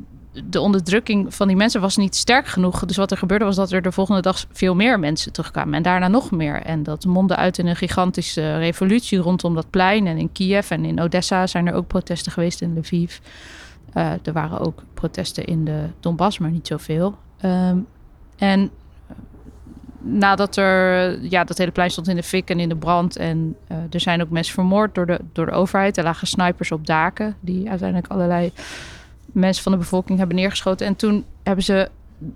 de 0.49 0.59
onderdrukking 0.59 1.35
van 1.35 1.47
die 1.47 1.55
mensen 1.55 1.81
was 1.81 1.97
niet 1.97 2.15
sterk 2.15 2.47
genoeg. 2.47 2.85
Dus 2.85 2.97
wat 2.97 3.11
er 3.11 3.17
gebeurde 3.17 3.45
was 3.45 3.55
dat 3.55 3.71
er 3.71 3.81
de 3.81 3.91
volgende 3.91 4.21
dag 4.21 4.45
veel 4.51 4.75
meer 4.75 4.99
mensen 4.99 5.31
terugkwamen. 5.31 5.73
En 5.73 5.81
daarna 5.81 6.07
nog 6.07 6.31
meer. 6.31 6.61
En 6.61 6.83
dat 6.83 7.05
mondde 7.05 7.35
uit 7.35 7.57
in 7.57 7.67
een 7.67 7.75
gigantische 7.75 8.57
revolutie 8.57 9.17
rondom 9.17 9.55
dat 9.55 9.69
plein. 9.69 10.07
En 10.07 10.17
in 10.17 10.31
Kiev 10.31 10.71
en 10.71 10.85
in 10.85 11.01
Odessa 11.01 11.47
zijn 11.47 11.67
er 11.67 11.73
ook 11.73 11.87
protesten 11.87 12.31
geweest 12.31 12.61
in 12.61 12.77
Lviv. 12.77 13.17
Uh, 13.93 14.11
er 14.23 14.33
waren 14.33 14.59
ook 14.59 14.83
protesten 14.93 15.45
in 15.45 15.65
de 15.65 15.85
Donbass, 15.99 16.37
maar 16.37 16.51
niet 16.51 16.67
zoveel. 16.67 17.17
Um, 17.45 17.87
en 18.37 18.71
nadat 19.99 20.55
er, 20.55 21.21
ja, 21.21 21.43
dat 21.43 21.57
hele 21.57 21.71
plein 21.71 21.91
stond 21.91 22.07
in 22.07 22.15
de 22.15 22.23
fik 22.23 22.49
en 22.49 22.59
in 22.59 22.69
de 22.69 22.75
brand. 22.75 23.17
En 23.17 23.55
uh, 23.71 23.77
er 23.89 23.99
zijn 23.99 24.21
ook 24.21 24.29
mensen 24.29 24.53
vermoord 24.53 24.95
door 24.95 25.05
de, 25.05 25.19
door 25.33 25.45
de 25.45 25.51
overheid. 25.51 25.97
Er 25.97 26.03
lagen 26.03 26.27
snipers 26.27 26.71
op 26.71 26.85
daken 26.85 27.35
die 27.39 27.69
uiteindelijk 27.69 28.11
allerlei 28.11 28.51
mensen 29.33 29.63
van 29.63 29.71
de 29.71 29.77
bevolking 29.77 30.17
hebben 30.17 30.35
neergeschoten. 30.35 30.87
En 30.87 30.95
toen 30.95 31.25
hebben 31.43 31.63
ze, 31.63 31.89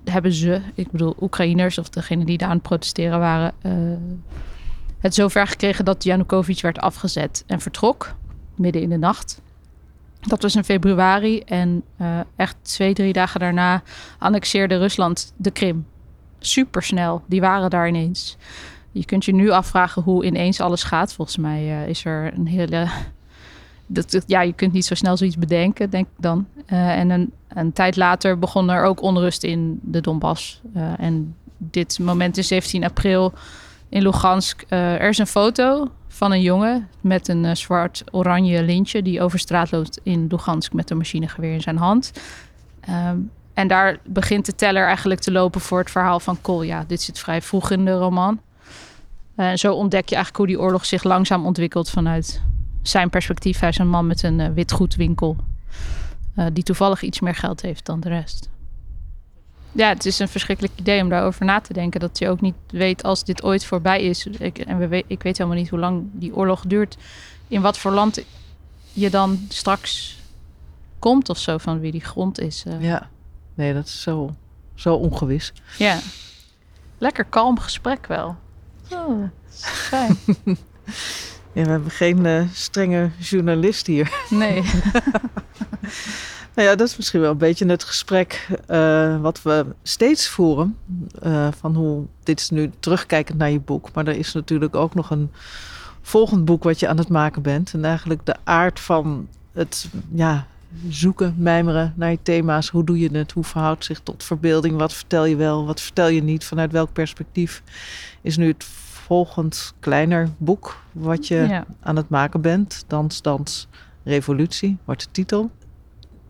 hebben 0.04 0.34
ze 0.34 0.62
ik 0.74 0.92
bedoel 0.92 1.16
Oekraïners 1.22 1.78
of 1.78 1.90
degene 1.90 2.26
die 2.26 2.38
daar 2.38 2.50
aan 2.50 2.56
het 2.56 2.64
protesteren 2.64 3.20
waren, 3.20 3.54
uh, 3.66 3.72
het 5.00 5.14
zover 5.14 5.48
gekregen 5.48 5.86
dat 5.86 6.04
Janukovic 6.04 6.62
werd 6.62 6.80
afgezet 6.80 7.44
en 7.48 7.60
vertrok 7.60 8.16
midden 8.56 8.82
in 8.82 8.90
de 8.90 8.98
nacht. 8.98 9.42
Dat 10.20 10.42
was 10.42 10.56
in 10.56 10.64
februari 10.64 11.40
en 11.40 11.84
uh, 12.02 12.20
echt 12.36 12.56
twee, 12.62 12.94
drie 12.94 13.14
dagen 13.14 13.40
daarna 13.40 13.82
annexeerde 14.18 14.78
Rusland 14.78 15.34
de 15.36 15.52
Krim. 15.52 15.86
Supersnel, 16.40 17.22
die 17.28 17.42
waren 17.42 17.70
daar 17.70 17.88
ineens. 17.88 18.38
Je 18.92 19.06
kunt 19.06 19.26
je 19.26 19.34
nu 19.34 19.50
afvragen 19.50 20.02
hoe 20.02 20.26
ineens 20.26 20.60
alles 20.60 20.84
gaat. 20.84 21.14
Volgens 21.14 21.38
mij 21.38 21.64
uh, 21.64 21.88
is 21.88 22.06
er 22.06 22.34
een 22.34 22.48
hele 22.48 22.88
ja, 24.26 24.42
je 24.42 24.54
kunt 24.54 24.74
niet 24.74 24.86
zo 24.86 24.96
snel 24.96 25.18
zoiets 25.18 25.38
bedenken, 25.38 25.90
denk 25.90 26.06
ik 26.06 26.24
dan. 26.24 26.48
Uh, 26.74 27.00
en 27.00 27.10
een, 27.10 27.32
een, 27.48 27.74
tijd 27.74 27.96
later 27.96 28.40
begon 28.40 28.70
er 28.70 28.84
ook 28.84 29.02
onrust 29.02 29.44
in 29.44 29.80
de 29.84 30.02
Donbass. 30.02 30.62
Uh, 30.76 31.00
en 31.00 31.36
dit 31.58 32.00
moment 32.00 32.38
is 32.38 32.48
17 32.48 32.84
april 32.84 33.34
in 33.90 34.02
Lugansk. 34.02 34.66
Uh, 34.70 34.94
er 34.94 35.10
is 35.10 35.18
een 35.18 35.28
foto 35.28 35.88
van 36.08 36.32
een 36.32 36.42
jongen 36.42 36.88
met 37.02 37.28
een 37.28 37.58
zwart-oranje 37.58 38.64
lintje... 38.64 39.02
die 39.02 39.22
over 39.22 39.40
straat 39.40 39.72
loopt 39.72 40.00
in 40.04 40.28
Lugansk 40.30 40.74
met 40.74 40.90
een 40.90 40.98
machinegeweer 40.98 41.54
in 41.54 41.62
zijn 41.62 41.78
hand. 41.78 42.12
Um, 42.90 43.32
en 43.54 43.68
daar 43.68 43.98
begint 44.06 44.46
de 44.46 44.56
teller 44.56 44.86
eigenlijk 44.86 45.20
te 45.20 45.32
lopen 45.32 45.62
voor 45.62 45.80
het 45.80 45.92
verhaal 45.92 46.20
van 46.20 46.42
Kolja. 46.42 46.84
Dit 46.88 47.02
zit 47.02 47.20
vrij 47.20 47.42
vroeg 47.42 47.72
in 47.72 47.86
de 47.86 47.92
roman. 47.92 48.40
Uh, 49.38 49.54
zo 49.54 49.74
ontdek 49.74 50.10
je 50.10 50.16
eigenlijk 50.16 50.38
hoe 50.38 50.48
die 50.48 50.66
oorlog 50.66 50.86
zich 50.86 51.04
langzaam 51.04 51.46
ontwikkelt 51.46 51.90
vanuit 51.90 52.42
zijn 52.90 53.10
perspectief. 53.10 53.60
Hij 53.60 53.70
is 53.70 53.78
een 53.78 53.90
man 53.90 54.08
met 54.08 54.24
een 54.24 54.40
uh, 54.40 54.48
witgoedwinkel. 54.54 55.38
Uh, 56.36 56.46
die 56.54 56.64
toevallig 56.64 57.02
iets 57.02 57.20
meer 57.20 57.36
geld 57.36 57.62
heeft 57.62 57.86
dan 57.86 58.00
de 58.00 58.10
rest. 58.10 58.50
Ja, 59.72 59.90
het 59.90 60.06
is 60.06 60.20
een 60.20 60.28
verschrikkelijk 60.28 60.74
idee 60.80 61.02
om 61.02 61.10
daarover 61.10 61.46
na 61.46 61.60
te 61.60 61.74
denken. 61.74 62.00
Dat 62.00 62.18
je 62.18 62.30
ook 62.30 62.42
niet 62.42 62.56
weet 62.68 63.04
als 63.04 63.24
dit 63.24 63.44
ooit 63.44 63.66
voorbij 63.66 64.04
is. 64.04 64.26
Ik, 64.26 64.58
en 64.58 64.78
we 64.78 64.88
weet, 64.88 65.06
ik 65.08 65.24
weet 65.24 65.38
helemaal 65.38 65.60
niet 65.60 65.70
hoe 65.70 65.80
lang 65.80 66.04
die 66.12 66.36
oorlog 66.36 66.64
duurt. 66.68 66.98
In 67.48 67.62
wat 67.62 67.78
voor 67.78 67.92
land 67.92 68.24
je 68.94 69.10
dan 69.10 69.46
straks 69.50 70.20
komt 71.00 71.30
of 71.30 71.38
zo. 71.38 71.58
Van 71.58 71.80
wie 71.80 71.92
die 71.92 72.02
grond 72.02 72.40
is. 72.40 72.64
Ja, 72.80 73.10
nee, 73.54 73.74
dat 73.74 73.86
is 73.86 74.02
zo, 74.02 74.36
zo 74.76 74.96
ongewis. 74.96 75.54
Ja. 75.78 76.00
Lekker 76.98 77.26
kalm 77.26 77.60
gesprek 77.60 78.08
wel. 78.08 78.36
Oh, 78.92 79.24
fijn. 79.90 80.18
Ja, 81.58 81.64
we 81.64 81.70
hebben 81.70 81.92
geen 81.92 82.26
uh, 82.26 82.42
strenge 82.54 83.10
journalist 83.20 83.88
hier. 83.88 84.26
Nee. 84.30 84.62
nou 86.56 86.68
ja, 86.68 86.76
dat 86.76 86.88
is 86.88 86.98
misschien 86.98 87.22
wel 87.22 87.32
een 87.32 87.38
beetje 87.38 87.66
het 87.66 87.84
gesprek 87.84 88.48
uh, 88.70 89.22
wat 89.22 89.42
we 89.42 89.66
steeds 89.84 90.28
voeren. 90.28 90.78
Uh, 91.24 91.48
van 91.60 91.76
hoe, 91.76 92.06
dit 92.24 92.40
is 92.40 92.50
nu 92.50 92.72
terugkijkend 92.80 93.38
naar 93.38 93.50
je 93.50 93.60
boek. 93.60 93.90
Maar 93.94 94.08
er 94.08 94.18
is 94.18 94.34
natuurlijk 94.34 94.76
ook 94.76 94.96
nog 94.96 95.10
een 95.10 95.32
volgend 96.02 96.46
boek 96.46 96.64
wat 96.64 96.80
je 96.80 96.88
aan 96.88 96.98
het 96.98 97.10
maken 97.10 97.42
bent. 97.42 97.74
En 97.74 97.86
eigenlijk 97.86 98.26
de 98.26 98.36
aard 98.44 98.80
van 98.80 99.28
het, 99.52 99.90
ja, 100.14 100.48
zoeken, 100.90 101.36
mijmeren 101.38 101.94
naar 101.96 102.12
je 102.12 102.20
thema's. 102.24 102.70
Hoe 102.70 102.84
doe 102.84 103.00
je 103.00 103.10
het? 103.12 103.32
Hoe 103.32 103.44
verhoudt 103.44 103.86
zich 103.86 104.00
tot 104.00 104.24
verbeelding? 104.24 104.78
Wat 104.78 104.94
vertel 104.94 105.26
je 105.26 105.36
wel? 105.36 105.66
Wat 105.66 105.82
vertel 105.82 106.08
je 106.08 106.24
niet? 106.24 106.46
Vanuit 106.46 106.72
welk 106.72 106.94
perspectief 106.94 107.64
is 108.22 108.38
nu 108.38 108.48
het 108.48 108.66
volgend 109.08 109.74
kleiner 109.80 110.30
boek 110.38 110.78
wat 110.92 111.28
je 111.28 111.36
ja. 111.36 111.66
aan 111.80 111.96
het 111.96 112.10
maken 112.10 112.42
bent? 112.42 112.84
Dans, 112.88 113.22
dans, 113.22 113.68
revolutie, 114.04 114.78
wordt 114.86 115.04
de 115.04 115.12
titel. 115.12 115.52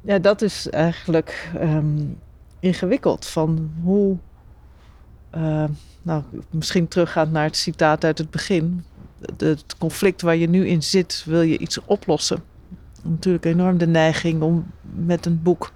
Ja, 0.02 0.20
dat 0.20 0.42
is 0.42 0.70
eigenlijk 0.70 1.52
um, 1.62 2.20
ingewikkeld. 2.60 3.26
Van 3.26 3.72
hoe, 3.84 4.18
uh, 5.36 5.63
nou, 6.02 6.24
misschien 6.50 6.88
teruggaat 6.88 7.32
naar 7.32 7.44
het 7.44 7.58
citaat 7.58 8.04
uit 8.04 8.18
het 8.18 8.30
begin. 8.30 8.84
Het 9.38 9.76
conflict 9.78 10.22
waar 10.22 10.36
je 10.36 10.50
nu 10.50 10.68
in 10.68 10.84
zit, 10.84 11.24
wil 11.26 11.42
je 11.42 11.58
iets 11.58 11.80
oplossen 11.86 12.44
natuurlijk 13.04 13.46
enorm 13.46 13.78
de 13.78 13.88
neiging 13.88 14.42
om 14.42 14.72
met 14.82 15.26
een 15.26 15.42
boek 15.44 15.72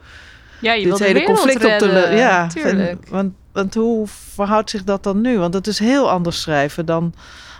ja, 0.61 0.73
je 0.73 0.85
dit 0.85 0.99
hele 0.99 1.23
conflict 1.23 1.63
redden, 1.63 1.89
op 1.89 1.95
te 1.95 2.15
Ja, 2.15 2.49
en, 2.55 2.99
want, 3.09 3.33
want 3.51 3.73
hoe 3.73 4.07
verhoudt 4.07 4.69
zich 4.69 4.83
dat 4.83 5.03
dan 5.03 5.21
nu? 5.21 5.39
Want 5.39 5.53
het 5.53 5.67
is 5.67 5.79
heel 5.79 6.09
anders 6.09 6.41
schrijven 6.41 6.85
dan 6.85 7.13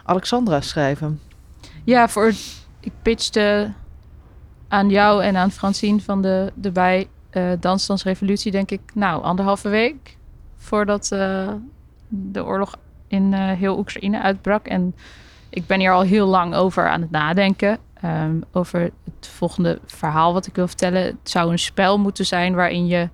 Alexandra 0.03 0.61
schrijven. 0.61 1.19
Ja, 1.83 2.09
voor 2.09 2.31
ik 2.79 2.91
pitchte 3.01 3.71
aan 4.67 4.89
jou 4.89 5.23
en 5.23 5.35
aan 5.35 5.51
Francine 5.51 6.01
van 6.01 6.21
de, 6.21 6.51
de 6.55 6.71
bij 6.71 7.07
uh, 7.31 7.51
Dansdans 7.59 8.03
Revolutie, 8.03 8.51
denk 8.51 8.71
ik, 8.71 8.81
nou, 8.93 9.23
anderhalve 9.23 9.69
week 9.69 10.17
voordat 10.57 11.09
uh, 11.13 11.47
de 12.07 12.45
oorlog 12.45 12.77
in 13.07 13.31
uh, 13.31 13.51
heel 13.51 13.77
Oekraïne 13.77 14.21
uitbrak. 14.21 14.67
En 14.67 14.95
ik 15.49 15.65
ben 15.67 15.79
hier 15.79 15.91
al 15.91 16.01
heel 16.01 16.27
lang 16.27 16.55
over 16.55 16.89
aan 16.89 17.01
het 17.01 17.11
nadenken. 17.11 17.77
Um, 18.05 18.43
over 18.51 18.79
het 18.79 19.27
volgende 19.27 19.79
verhaal 19.85 20.33
wat 20.33 20.47
ik 20.47 20.55
wil 20.55 20.67
vertellen. 20.67 21.03
Het 21.03 21.17
zou 21.23 21.51
een 21.51 21.59
spel 21.59 21.99
moeten 21.99 22.25
zijn 22.25 22.55
waarin 22.55 22.87
je 22.87 23.09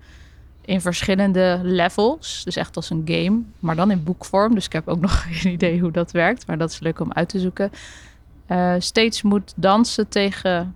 in 0.68 0.82
verschillende 0.82 1.60
levels, 1.64 2.42
dus 2.44 2.56
echt 2.56 2.76
als 2.76 2.90
een 2.90 3.02
game, 3.06 3.42
maar 3.60 3.76
dan 3.76 3.92
in 3.92 4.04
boekvorm. 4.04 4.56
Dus 4.56 4.66
ik 4.66 4.74
heb 4.74 4.88
ook 4.88 5.00
nog 5.08 5.26
geen 5.30 5.54
idee 5.54 5.80
hoe 5.80 5.92
dat 5.92 6.12
werkt, 6.12 6.48
maar 6.48 6.58
dat 6.58 6.70
is 6.72 6.80
leuk 6.80 7.00
om 7.00 7.14
uit 7.14 7.30
te 7.30 7.40
zoeken. 7.40 7.72
Uh, 8.48 8.76
steeds 8.78 9.22
moet 9.22 9.54
dansen 9.56 10.10
tegen 10.10 10.76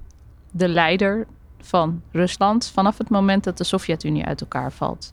de 0.52 0.68
leider 0.68 1.28
van 1.62 2.02
Rusland 2.12 2.72
vanaf 2.74 2.98
het 2.98 3.10
moment 3.10 3.44
dat 3.44 3.58
de 3.58 3.64
Sovjet-Unie 3.64 4.26
uit 4.26 4.42
elkaar 4.42 4.72
valt. 4.72 5.12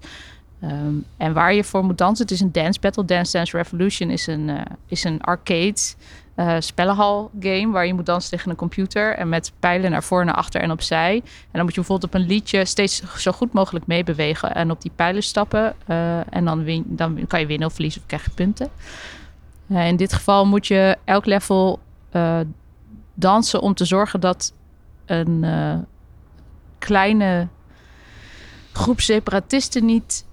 Um, 0.62 1.04
en 1.16 1.32
waar 1.32 1.54
je 1.54 1.64
voor 1.64 1.84
moet 1.84 1.98
dansen, 1.98 2.24
het 2.24 2.34
is 2.34 2.40
een 2.40 2.52
dance 2.52 2.80
battle. 2.80 3.04
Dance 3.04 3.36
Dance 3.36 3.56
Revolution 3.56 4.10
is 4.10 4.26
een, 4.26 4.48
uh, 4.48 4.60
is 4.86 5.04
een 5.04 5.20
arcade 5.20 5.76
uh, 6.36 6.56
spellenhal 6.58 7.30
game 7.40 7.70
waar 7.70 7.86
je 7.86 7.94
moet 7.94 8.06
dansen 8.06 8.30
tegen 8.30 8.50
een 8.50 8.56
computer 8.56 9.14
en 9.14 9.28
met 9.28 9.52
pijlen 9.60 9.90
naar 9.90 10.02
voren, 10.02 10.26
naar 10.26 10.34
achter 10.34 10.60
en 10.60 10.70
opzij. 10.70 11.14
En 11.14 11.22
dan 11.52 11.62
moet 11.62 11.74
je 11.74 11.80
bijvoorbeeld 11.80 12.14
op 12.14 12.20
een 12.20 12.26
liedje 12.26 12.64
steeds 12.64 13.02
zo 13.16 13.32
goed 13.32 13.52
mogelijk 13.52 13.86
meebewegen 13.86 14.54
en 14.54 14.70
op 14.70 14.82
die 14.82 14.92
pijlen 14.96 15.22
stappen. 15.22 15.74
Uh, 15.86 16.34
en 16.34 16.44
dan, 16.44 16.84
dan 16.86 17.26
kan 17.26 17.40
je 17.40 17.46
winnen 17.46 17.66
of 17.66 17.72
verliezen 17.72 18.00
of 18.00 18.06
krijg 18.06 18.24
je 18.24 18.30
punten. 18.30 18.68
In 19.66 19.96
dit 19.96 20.12
geval 20.12 20.46
moet 20.46 20.66
je 20.66 20.96
elk 21.04 21.26
level 21.26 21.80
dansen 23.14 23.60
om 23.60 23.74
te 23.74 23.84
zorgen 23.84 24.20
dat 24.20 24.52
een 25.06 25.46
kleine 26.78 27.48
groep 28.72 29.00
separatisten 29.00 29.84
niet 29.84 30.26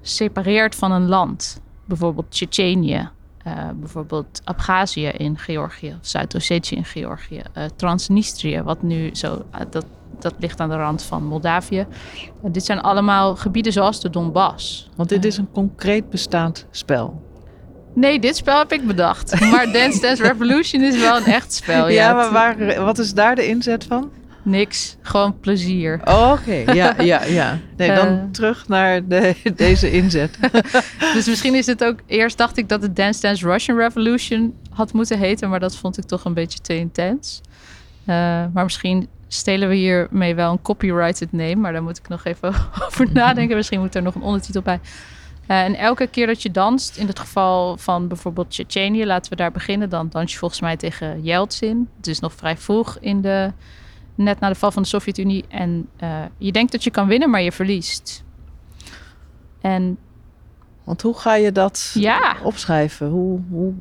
separeert 0.00 0.74
van 0.74 0.92
een 0.92 1.08
land. 1.08 1.60
Bijvoorbeeld 1.84 2.30
Tsjetsjenië. 2.30 3.10
Uh, 3.46 3.52
bijvoorbeeld 3.74 4.40
Abhazie 4.44 5.12
in 5.12 5.38
Georgië, 5.38 5.98
Zuid-Ossetië 6.00 6.76
in 6.76 6.84
Georgië, 6.84 7.42
uh, 7.56 7.64
Transnistrië, 7.76 8.62
wat 8.62 8.82
nu 8.82 9.10
zo, 9.12 9.44
uh, 9.54 9.60
dat, 9.70 9.84
dat 10.18 10.34
ligt 10.38 10.60
aan 10.60 10.68
de 10.68 10.76
rand 10.76 11.02
van 11.02 11.24
Moldavië. 11.24 11.86
dit 12.42 12.64
zijn 12.64 12.80
allemaal 12.80 13.36
gebieden 13.36 13.72
zoals 13.72 14.00
de 14.00 14.10
Donbass. 14.10 14.90
Want 14.96 15.08
dit 15.08 15.24
is 15.24 15.36
een 15.36 15.50
concreet 15.52 16.10
bestaand 16.10 16.66
spel. 16.70 17.22
Nee, 17.94 18.20
dit 18.20 18.36
spel 18.36 18.58
heb 18.58 18.72
ik 18.72 18.86
bedacht. 18.86 19.40
Maar 19.40 19.72
Dance 19.72 20.00
Dance 20.00 20.22
Revolution 20.22 20.82
is 20.82 21.00
wel 21.00 21.16
een 21.16 21.24
echt 21.24 21.52
spel. 21.52 21.88
Ja, 21.88 22.08
ja 22.08 22.12
maar 22.12 22.32
waar, 22.32 22.84
wat 22.84 22.98
is 22.98 23.14
daar 23.14 23.34
de 23.34 23.46
inzet 23.46 23.84
van? 23.84 24.10
Niks, 24.42 24.96
gewoon 25.02 25.38
plezier. 25.40 26.00
Oh, 26.04 26.38
Oké, 26.40 26.72
ja, 26.72 26.94
ja, 27.02 27.24
ja. 27.24 27.58
Nee, 27.76 27.94
dan 27.94 28.08
uh, 28.08 28.22
terug 28.32 28.68
naar 28.68 29.08
de, 29.08 29.34
deze 29.54 29.90
inzet. 29.90 30.38
dus 31.14 31.26
misschien 31.26 31.54
is 31.54 31.66
het 31.66 31.84
ook... 31.84 31.98
Eerst 32.06 32.38
dacht 32.38 32.56
ik 32.56 32.68
dat 32.68 32.82
het 32.82 32.96
Dance 32.96 33.20
Dance 33.20 33.46
Russian 33.46 33.78
Revolution 33.78 34.54
had 34.70 34.92
moeten 34.92 35.18
heten... 35.18 35.48
maar 35.48 35.60
dat 35.60 35.76
vond 35.76 35.98
ik 35.98 36.04
toch 36.04 36.24
een 36.24 36.34
beetje 36.34 36.58
te 36.58 36.76
intens. 36.76 37.40
Uh, 38.00 38.16
maar 38.52 38.64
misschien 38.64 39.08
stelen 39.28 39.68
we 39.68 39.74
hiermee 39.74 40.34
wel 40.34 40.52
een 40.52 40.62
copyrighted 40.62 41.32
name... 41.32 41.54
maar 41.54 41.72
daar 41.72 41.82
moet 41.82 41.98
ik 41.98 42.08
nog 42.08 42.24
even 42.24 42.54
over 42.86 43.12
nadenken. 43.12 43.56
Misschien 43.56 43.80
moet 43.80 43.94
er 43.94 44.02
nog 44.02 44.14
een 44.14 44.22
ondertitel 44.22 44.62
bij. 44.62 44.80
Uh, 45.48 45.62
en 45.62 45.74
elke 45.74 46.06
keer 46.06 46.26
dat 46.26 46.42
je 46.42 46.50
danst, 46.50 46.96
in 46.96 47.06
het 47.06 47.18
geval 47.18 47.76
van 47.76 48.08
bijvoorbeeld 48.08 48.50
Tsjetsjenië... 48.50 49.06
laten 49.06 49.30
we 49.30 49.36
daar 49.36 49.52
beginnen, 49.52 49.88
dan 49.88 50.08
dans 50.08 50.32
je 50.32 50.38
volgens 50.38 50.60
mij 50.60 50.76
tegen 50.76 51.22
Yeltsin. 51.22 51.88
Het 51.96 52.06
is 52.06 52.20
nog 52.20 52.32
vrij 52.32 52.56
vroeg 52.56 52.98
in 53.00 53.20
de 53.20 53.52
net 54.24 54.40
na 54.40 54.48
de 54.48 54.54
val 54.54 54.70
van 54.70 54.82
de 54.82 54.88
Sovjet-Unie. 54.88 55.44
En 55.48 55.88
uh, 56.02 56.22
je 56.38 56.52
denkt 56.52 56.72
dat 56.72 56.84
je 56.84 56.90
kan 56.90 57.06
winnen, 57.06 57.30
maar 57.30 57.42
je 57.42 57.52
verliest. 57.52 58.24
En. 59.60 59.98
Want 60.84 61.02
hoe 61.02 61.18
ga 61.18 61.34
je 61.34 61.52
dat 61.52 61.90
ja. 61.94 62.36
opschrijven? 62.42 63.08
Hoe, 63.08 63.40
hoe, 63.50 63.72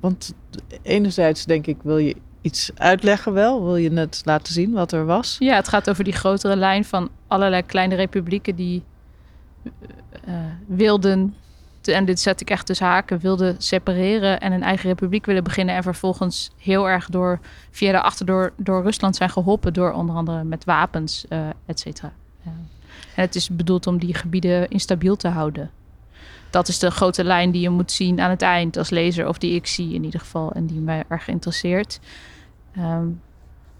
want 0.00 0.34
enerzijds 0.82 1.44
denk 1.44 1.66
ik, 1.66 1.76
wil 1.82 1.98
je 1.98 2.16
iets 2.40 2.70
uitleggen 2.74 3.32
wel? 3.32 3.64
Wil 3.64 3.76
je 3.76 3.92
het 3.92 4.22
laten 4.24 4.52
zien 4.52 4.72
wat 4.72 4.92
er 4.92 5.04
was? 5.04 5.36
Ja, 5.38 5.54
het 5.54 5.68
gaat 5.68 5.90
over 5.90 6.04
die 6.04 6.12
grotere 6.12 6.56
lijn 6.56 6.84
van 6.84 7.10
allerlei 7.26 7.62
kleine 7.62 7.94
republieken 7.94 8.56
die 8.56 8.82
uh, 10.28 10.34
wilden 10.66 11.34
en 11.90 12.04
dit 12.04 12.20
zet 12.20 12.40
ik 12.40 12.50
echt 12.50 12.66
tussen 12.66 12.86
haken, 12.86 13.18
wilde 13.18 13.54
separeren 13.58 14.40
en 14.40 14.52
een 14.52 14.62
eigen 14.62 14.88
republiek 14.88 15.26
willen 15.26 15.44
beginnen. 15.44 15.74
En 15.74 15.82
vervolgens 15.82 16.50
heel 16.58 16.88
erg 16.88 17.06
door, 17.06 17.40
via 17.70 17.92
de 17.92 18.00
achterdoor 18.00 18.52
door 18.56 18.82
Rusland 18.82 19.16
zijn 19.16 19.30
geholpen. 19.30 19.72
Door 19.72 19.92
onder 19.92 20.16
andere 20.16 20.44
met 20.44 20.64
wapens, 20.64 21.24
uh, 21.28 21.48
et 21.66 21.80
cetera. 21.80 22.12
En 23.14 23.26
het 23.26 23.34
is 23.34 23.48
bedoeld 23.48 23.86
om 23.86 23.98
die 23.98 24.14
gebieden 24.14 24.68
instabiel 24.68 25.16
te 25.16 25.28
houden. 25.28 25.70
Dat 26.50 26.68
is 26.68 26.78
de 26.78 26.90
grote 26.90 27.24
lijn 27.24 27.50
die 27.50 27.60
je 27.60 27.70
moet 27.70 27.92
zien 27.92 28.20
aan 28.20 28.30
het 28.30 28.42
eind 28.42 28.76
als 28.76 28.90
lezer. 28.90 29.28
Of 29.28 29.38
die 29.38 29.54
ik 29.54 29.66
zie 29.66 29.94
in 29.94 30.04
ieder 30.04 30.20
geval. 30.20 30.52
En 30.52 30.66
die 30.66 30.80
mij 30.80 31.04
erg 31.08 31.28
interesseert. 31.28 32.00
Um, 32.78 33.20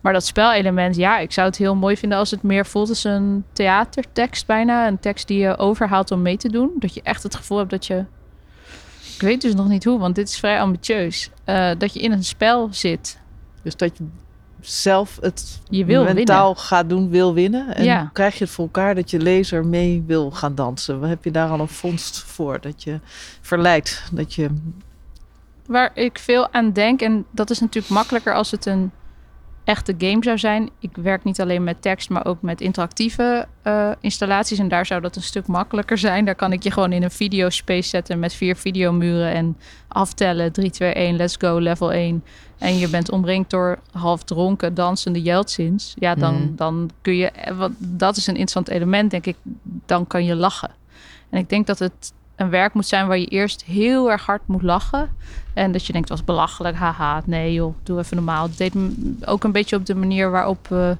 maar 0.01 0.13
dat 0.13 0.27
spelelement, 0.27 0.97
ja, 0.97 1.19
ik 1.19 1.33
zou 1.33 1.47
het 1.47 1.57
heel 1.57 1.75
mooi 1.75 1.97
vinden 1.97 2.19
als 2.19 2.31
het 2.31 2.43
meer 2.43 2.67
voelt 2.67 2.89
als 2.89 3.05
een 3.05 3.45
theatertekst 3.53 4.47
bijna. 4.47 4.87
Een 4.87 5.01
tekst 5.01 5.29
die 5.29 5.39
je 5.39 5.59
overhaalt 5.59 6.11
om 6.11 6.23
mee 6.23 6.37
te 6.37 6.49
doen. 6.49 6.71
Dat 6.79 6.95
je 6.95 7.03
echt 7.03 7.23
het 7.23 7.35
gevoel 7.35 7.59
hebt 7.59 7.71
dat 7.71 7.87
je... 7.87 8.05
Ik 9.15 9.21
weet 9.21 9.41
dus 9.41 9.55
nog 9.55 9.69
niet 9.69 9.85
hoe, 9.85 9.99
want 9.99 10.15
dit 10.15 10.29
is 10.29 10.39
vrij 10.39 10.61
ambitieus. 10.61 11.31
Uh, 11.47 11.71
dat 11.79 11.93
je 11.93 12.01
in 12.01 12.13
een 12.13 12.25
spel 12.25 12.69
zit. 12.71 13.19
Dus 13.63 13.77
dat 13.77 13.99
je 13.99 14.05
zelf 14.61 15.19
het 15.21 15.61
je 15.69 15.85
wil 15.85 16.05
mentaal 16.05 16.47
winnen. 16.47 16.65
gaat 16.65 16.89
doen, 16.89 17.11
wil 17.11 17.35
winnen. 17.35 17.75
En 17.75 17.85
ja. 17.85 18.11
krijg 18.13 18.39
je 18.39 18.45
het 18.45 18.53
voor 18.53 18.65
elkaar 18.65 18.95
dat 18.95 19.11
je 19.11 19.19
lezer 19.19 19.67
mee 19.67 20.05
wil 20.07 20.31
gaan 20.31 20.55
dansen. 20.55 21.03
Heb 21.03 21.25
je 21.25 21.31
daar 21.31 21.49
al 21.49 21.61
een 21.61 21.69
vondst 21.69 22.19
voor? 22.19 22.61
Dat 22.61 22.83
je 22.83 23.01
verleidt, 23.41 24.03
dat 24.13 24.35
je... 24.35 24.49
Waar 25.67 25.91
ik 25.95 26.19
veel 26.19 26.53
aan 26.53 26.73
denk, 26.73 27.01
en 27.01 27.25
dat 27.31 27.51
is 27.51 27.61
natuurlijk 27.61 27.95
makkelijker 27.95 28.35
als 28.35 28.51
het 28.51 28.67
een 28.67 28.91
echte 29.65 29.95
game 29.99 30.19
zou 30.21 30.39
zijn. 30.39 30.71
Ik 30.79 30.91
werk 30.97 31.25
niet 31.25 31.41
alleen 31.41 31.65
met 31.65 31.83
tekst, 31.83 32.11
maar 32.11 32.27
ook 32.27 32.43
met 32.43 32.61
interactieve 32.61 33.47
uh, 33.65 33.91
installaties. 34.01 34.59
En 34.59 34.69
daar 34.69 34.87
zou 34.87 35.01
dat 35.01 35.17
een 35.17 35.23
stuk 35.23 35.47
makkelijker 35.47 35.99
zijn. 35.99 36.25
Daar 36.25 36.35
kan 36.35 36.53
ik 36.53 36.63
je 36.63 36.71
gewoon 36.71 36.93
in 36.93 37.03
een 37.03 37.11
videospace 37.11 37.89
zetten 37.89 38.19
met 38.19 38.35
vier 38.35 38.57
videomuren 38.57 39.33
en 39.33 39.57
aftellen. 39.89 40.53
3, 40.53 40.71
2, 40.71 40.93
1, 40.93 41.17
let's 41.17 41.37
go, 41.39 41.59
level 41.59 41.93
1. 41.93 42.25
En 42.59 42.79
je 42.79 42.89
bent 42.89 43.11
omringd 43.11 43.51
door 43.51 43.79
half 43.93 44.23
dronken, 44.23 44.75
dansende 44.75 45.23
Jeltsins. 45.23 45.95
Ja, 45.99 46.15
dan, 46.15 46.35
mm. 46.35 46.57
dan 46.57 46.91
kun 47.03 47.17
je... 47.17 47.31
Eh, 47.31 47.57
wat, 47.57 47.71
dat 47.79 48.17
is 48.17 48.27
een 48.27 48.37
interessant 48.37 48.69
element, 48.69 49.11
denk 49.11 49.27
ik. 49.27 49.37
Dan 49.87 50.07
kan 50.07 50.25
je 50.25 50.35
lachen. 50.35 50.71
En 51.31 51.39
ik 51.39 51.49
denk 51.49 51.67
dat 51.67 51.79
het 51.79 52.13
een 52.41 52.51
werk 52.51 52.75
moet 52.75 52.87
zijn 52.87 53.07
waar 53.07 53.19
je 53.19 53.27
eerst 53.27 53.65
heel 53.65 54.11
erg 54.11 54.27
hard 54.27 54.47
moet 54.47 54.63
lachen. 54.63 55.11
En 55.55 55.73
dat 55.73 55.87
je 55.87 55.93
denkt, 55.93 56.09
was 56.09 56.25
belachelijk, 56.25 56.77
haha, 56.77 57.23
nee 57.27 57.53
joh, 57.53 57.75
doe 57.83 57.99
even 57.99 58.17
normaal. 58.17 58.43
Het 58.43 58.59
deed 58.59 58.75
ook 59.25 59.45
een 59.45 59.53
beetje 59.53 59.77
op 59.77 59.87
de 59.87 59.95
manier 59.95 60.31
waarop 60.31 60.69
we 60.69 60.97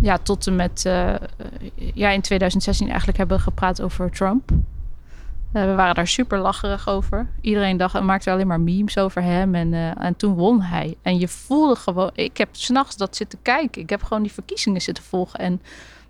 ja, 0.00 0.18
tot 0.18 0.46
en 0.46 0.56
met 0.56 0.84
uh, 0.86 1.14
ja, 1.94 2.10
in 2.10 2.20
2016 2.20 2.86
eigenlijk 2.88 3.18
hebben 3.18 3.40
gepraat 3.40 3.82
over 3.82 4.10
Trump. 4.10 4.50
Uh, 4.50 4.56
we 5.64 5.74
waren 5.74 5.94
daar 5.94 6.06
super 6.06 6.38
lacherig 6.38 6.88
over. 6.88 7.26
Iedereen 7.40 7.76
dacht, 7.76 8.00
maakte 8.00 8.30
alleen 8.30 8.46
maar 8.46 8.60
memes 8.60 8.98
over 8.98 9.22
hem. 9.22 9.54
En, 9.54 9.72
uh, 9.72 10.04
en 10.04 10.16
toen 10.16 10.34
won 10.34 10.60
hij. 10.60 10.96
En 11.02 11.18
je 11.18 11.28
voelde 11.28 11.76
gewoon... 11.76 12.10
Ik 12.14 12.36
heb 12.36 12.48
s'nachts 12.52 12.96
dat 12.96 13.16
zitten 13.16 13.38
kijken. 13.42 13.82
Ik 13.82 13.90
heb 13.90 14.02
gewoon 14.02 14.22
die 14.22 14.32
verkiezingen 14.32 14.80
zitten 14.80 15.04
volgen. 15.04 15.38
En 15.38 15.62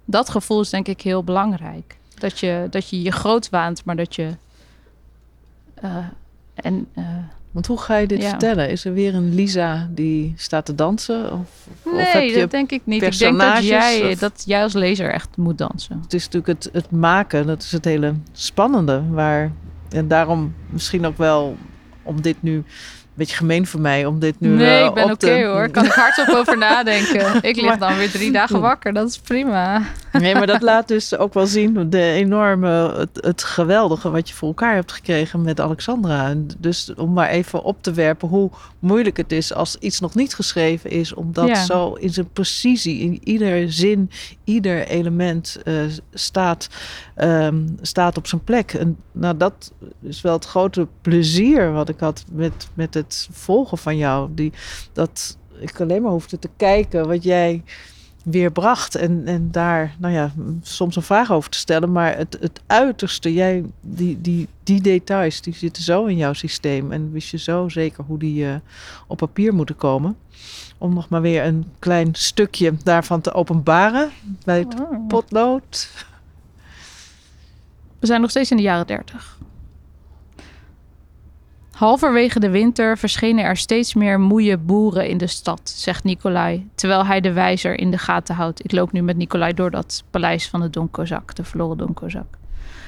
dat 0.05 0.31
gevoel 0.31 0.61
is 0.61 0.71
denk 0.71 0.89
ik 0.89 1.01
heel 1.01 1.25
belangrijk. 1.25 1.97
Dat 2.14 2.38
je 2.38 2.66
dat 2.70 2.88
je, 2.88 3.03
je 3.03 3.12
groot 3.12 3.50
waant, 3.50 3.85
maar 3.85 3.96
dat 3.96 4.14
je. 4.14 4.31
Uh, 5.85 5.96
en, 6.55 6.87
uh, 6.98 7.05
Want 7.50 7.66
hoe 7.66 7.79
ga 7.79 7.96
je 7.96 8.07
dit 8.07 8.24
vertellen? 8.24 8.70
Is 8.70 8.85
er 8.85 8.92
weer 8.92 9.14
een 9.14 9.35
Lisa 9.35 9.88
die 9.90 10.35
staat 10.37 10.66
te 10.66 10.74
dansen? 10.74 11.33
Of, 11.33 11.66
nee, 11.85 12.03
of 12.03 12.12
heb 12.12 12.22
je 12.22 12.38
dat 12.38 12.50
denk 12.50 12.70
ik 12.70 12.83
niet. 12.85 13.03
Ik 13.03 13.18
denk 13.18 13.38
dat 13.38 13.64
jij, 13.64 14.16
dat 14.18 14.42
jij 14.46 14.62
als 14.62 14.72
lezer 14.72 15.11
echt 15.11 15.37
moet 15.37 15.59
dansen. 15.59 16.00
Het 16.03 16.14
is 16.14 16.24
natuurlijk 16.24 16.64
het, 16.64 16.72
het 16.72 16.90
maken, 16.90 17.46
dat 17.46 17.62
is 17.62 17.72
het 17.72 17.85
hele 17.85 18.14
spannende. 18.33 19.03
Waar, 19.11 19.53
en 19.88 20.09
daarom 20.09 20.55
misschien 20.70 21.07
ook 21.07 21.16
wel 21.16 21.57
om 22.03 22.22
dit 22.22 22.42
nu 22.42 22.64
beetje 23.14 23.37
gemeen 23.37 23.66
voor 23.66 23.81
mij 23.81 24.07
om 24.07 24.18
dit 24.18 24.40
nu 24.40 24.48
Nee, 24.48 24.81
uh, 24.81 24.87
ik 24.87 24.94
ben 24.94 25.05
oké 25.05 25.12
okay, 25.12 25.46
hoor. 25.46 25.68
Kan 25.68 25.85
ik 25.85 25.92
hardop 25.92 26.35
over 26.38 26.59
nadenken. 26.59 27.42
Ik 27.42 27.61
lig 27.61 27.77
dan 27.77 27.96
weer 27.96 28.11
drie 28.11 28.33
dagen 28.33 28.61
wakker. 28.61 28.92
Dat 28.92 29.09
is 29.09 29.18
prima. 29.18 29.83
Nee, 30.12 30.35
maar 30.35 30.46
dat 30.46 30.62
laat 30.70 30.88
dus 30.88 31.16
ook 31.16 31.35
wel 31.35 31.46
zien 31.46 31.90
de 31.90 32.03
enorme, 32.03 32.94
het, 32.96 33.18
het 33.20 33.42
geweldige 33.42 34.11
wat 34.11 34.29
je 34.29 34.35
voor 34.35 34.48
elkaar 34.48 34.74
hebt 34.74 34.92
gekregen 34.92 35.42
met 35.42 35.61
Alexandra. 35.61 36.35
Dus 36.59 36.94
om 36.96 37.12
maar 37.12 37.29
even 37.29 37.62
op 37.62 37.83
te 37.83 37.92
werpen 37.92 38.29
hoe 38.29 38.50
moeilijk 38.79 39.16
het 39.16 39.33
is 39.33 39.55
als 39.55 39.77
iets 39.77 40.00
nog 40.00 40.14
niet 40.14 40.35
geschreven 40.35 40.90
is. 40.90 41.14
Omdat 41.14 41.48
ja. 41.48 41.64
zo 41.64 41.92
in 41.92 42.11
zijn 42.11 42.29
precisie, 42.33 43.00
in 43.00 43.20
ieder 43.24 43.72
zin, 43.72 44.11
ieder 44.44 44.87
element 44.87 45.57
uh, 45.64 45.74
staat, 46.14 46.68
um, 47.16 47.77
staat 47.81 48.16
op 48.16 48.27
zijn 48.27 48.44
plek. 48.44 48.72
En 48.72 48.96
nou, 49.12 49.37
dat 49.37 49.72
is 50.00 50.20
wel 50.20 50.33
het 50.33 50.44
grote 50.44 50.88
plezier 51.00 51.72
wat 51.72 51.88
ik 51.88 52.00
had 52.00 52.24
met, 52.33 52.68
met 52.74 52.94
het 52.94 53.29
volgen 53.31 53.79
van 53.79 53.96
jou. 53.96 54.29
Die, 54.35 54.53
dat 54.92 55.37
ik 55.59 55.81
alleen 55.81 56.03
maar 56.03 56.12
hoefde 56.12 56.38
te 56.38 56.50
kijken 56.57 57.09
wat 57.09 57.22
jij 57.22 57.62
weer 58.24 58.53
bracht. 58.53 58.94
En, 58.94 59.22
en 59.27 59.48
daar, 59.50 59.96
nou 59.98 60.14
ja, 60.14 60.33
soms 60.62 60.96
een 60.96 61.03
vraag 61.03 61.33
over 61.33 61.50
te 61.50 61.59
stellen. 61.59 61.92
Maar 61.92 62.16
het, 62.16 62.37
het 62.40 62.61
uiterste, 62.66 63.33
jij, 63.33 63.64
die, 63.81 64.20
die, 64.20 64.48
die 64.62 64.81
details, 64.81 65.40
die 65.40 65.55
zitten 65.55 65.83
zo 65.83 66.05
in 66.05 66.16
jouw 66.16 66.33
systeem. 66.33 66.92
En 66.92 67.12
wist 67.12 67.31
je 67.31 67.38
zo 67.38 67.68
zeker 67.68 68.05
hoe 68.05 68.18
die 68.18 68.44
uh, 68.44 68.55
op 69.07 69.16
papier 69.16 69.55
moeten 69.55 69.77
komen. 69.77 70.16
Om 70.79 70.94
nog 70.94 71.09
maar 71.09 71.20
weer 71.20 71.44
een 71.44 71.64
klein 71.79 72.09
stukje 72.12 72.74
daarvan 72.83 73.20
te 73.20 73.33
openbaren 73.33 74.11
bij 74.44 74.59
het 74.59 74.81
oh. 74.81 75.09
potlood. 75.09 75.88
We 78.05 78.11
zijn 78.11 78.23
nog 78.23 78.31
steeds 78.31 78.51
in 78.51 78.57
de 78.57 78.62
jaren 78.62 78.87
dertig. 78.87 79.38
Halverwege 81.71 82.40
de 82.40 82.51
winter 82.51 82.99
verschenen 82.99 83.45
er 83.45 83.57
steeds 83.57 83.95
meer 83.95 84.21
moeie 84.21 84.59
boeren 84.59 85.09
in 85.09 85.19
de 85.19 85.27
stad, 85.27 85.73
zegt 85.77 86.05
Nicolai, 86.05 86.69
terwijl 86.75 87.07
hij 87.07 87.21
de 87.21 87.33
wijzer 87.33 87.79
in 87.79 87.90
de 87.90 87.99
gaten 87.99 88.35
houdt. 88.35 88.64
Ik 88.64 88.73
loop 88.73 88.93
nu 88.93 89.03
met 89.03 89.17
Nicolai 89.17 89.55
door 89.55 89.71
dat 89.71 90.05
paleis 90.11 90.49
van 90.49 90.61
de 90.61 90.71
Donkozak, 90.71 91.35
de 91.35 91.45
verloren 91.45 91.77
Donkozak. 91.77 92.27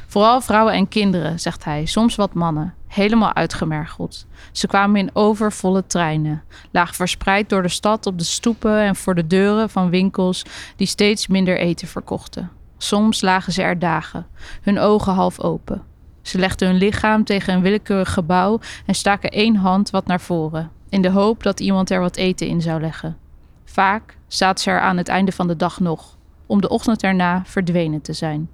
Vooral 0.06 0.40
vrouwen 0.40 0.74
en 0.74 0.88
kinderen, 0.88 1.40
zegt 1.40 1.64
hij, 1.64 1.86
soms 1.86 2.16
wat 2.16 2.34
mannen, 2.34 2.74
helemaal 2.86 3.34
uitgemergeld. 3.34 4.26
Ze 4.52 4.66
kwamen 4.66 5.00
in 5.00 5.10
overvolle 5.12 5.86
treinen, 5.86 6.42
lagen 6.70 6.94
verspreid 6.94 7.48
door 7.48 7.62
de 7.62 7.68
stad 7.68 8.06
op 8.06 8.18
de 8.18 8.24
stoepen 8.24 8.80
en 8.80 8.96
voor 8.96 9.14
de 9.14 9.26
deuren 9.26 9.70
van 9.70 9.90
winkels 9.90 10.42
die 10.76 10.86
steeds 10.86 11.26
minder 11.26 11.58
eten 11.58 11.88
verkochten. 11.88 12.50
Soms 12.78 13.20
lagen 13.20 13.52
ze 13.52 13.62
er 13.62 13.78
dagen, 13.78 14.26
hun 14.62 14.78
ogen 14.78 15.12
half 15.12 15.40
open. 15.40 15.82
Ze 16.22 16.38
legden 16.38 16.68
hun 16.68 16.76
lichaam 16.76 17.24
tegen 17.24 17.54
een 17.54 17.62
willekeurig 17.62 18.12
gebouw 18.12 18.60
en 18.86 18.94
staken 18.94 19.30
één 19.30 19.56
hand 19.56 19.90
wat 19.90 20.06
naar 20.06 20.20
voren, 20.20 20.70
in 20.88 21.02
de 21.02 21.10
hoop 21.10 21.42
dat 21.42 21.60
iemand 21.60 21.90
er 21.90 22.00
wat 22.00 22.16
eten 22.16 22.46
in 22.46 22.62
zou 22.62 22.80
leggen. 22.80 23.16
Vaak 23.64 24.16
zaten 24.26 24.62
ze 24.62 24.70
er 24.70 24.80
aan 24.80 24.96
het 24.96 25.08
einde 25.08 25.32
van 25.32 25.46
de 25.46 25.56
dag 25.56 25.80
nog, 25.80 26.16
om 26.46 26.60
de 26.60 26.68
ochtend 26.68 27.02
erna 27.02 27.42
verdwenen 27.44 28.00
te 28.00 28.12
zijn. 28.12 28.48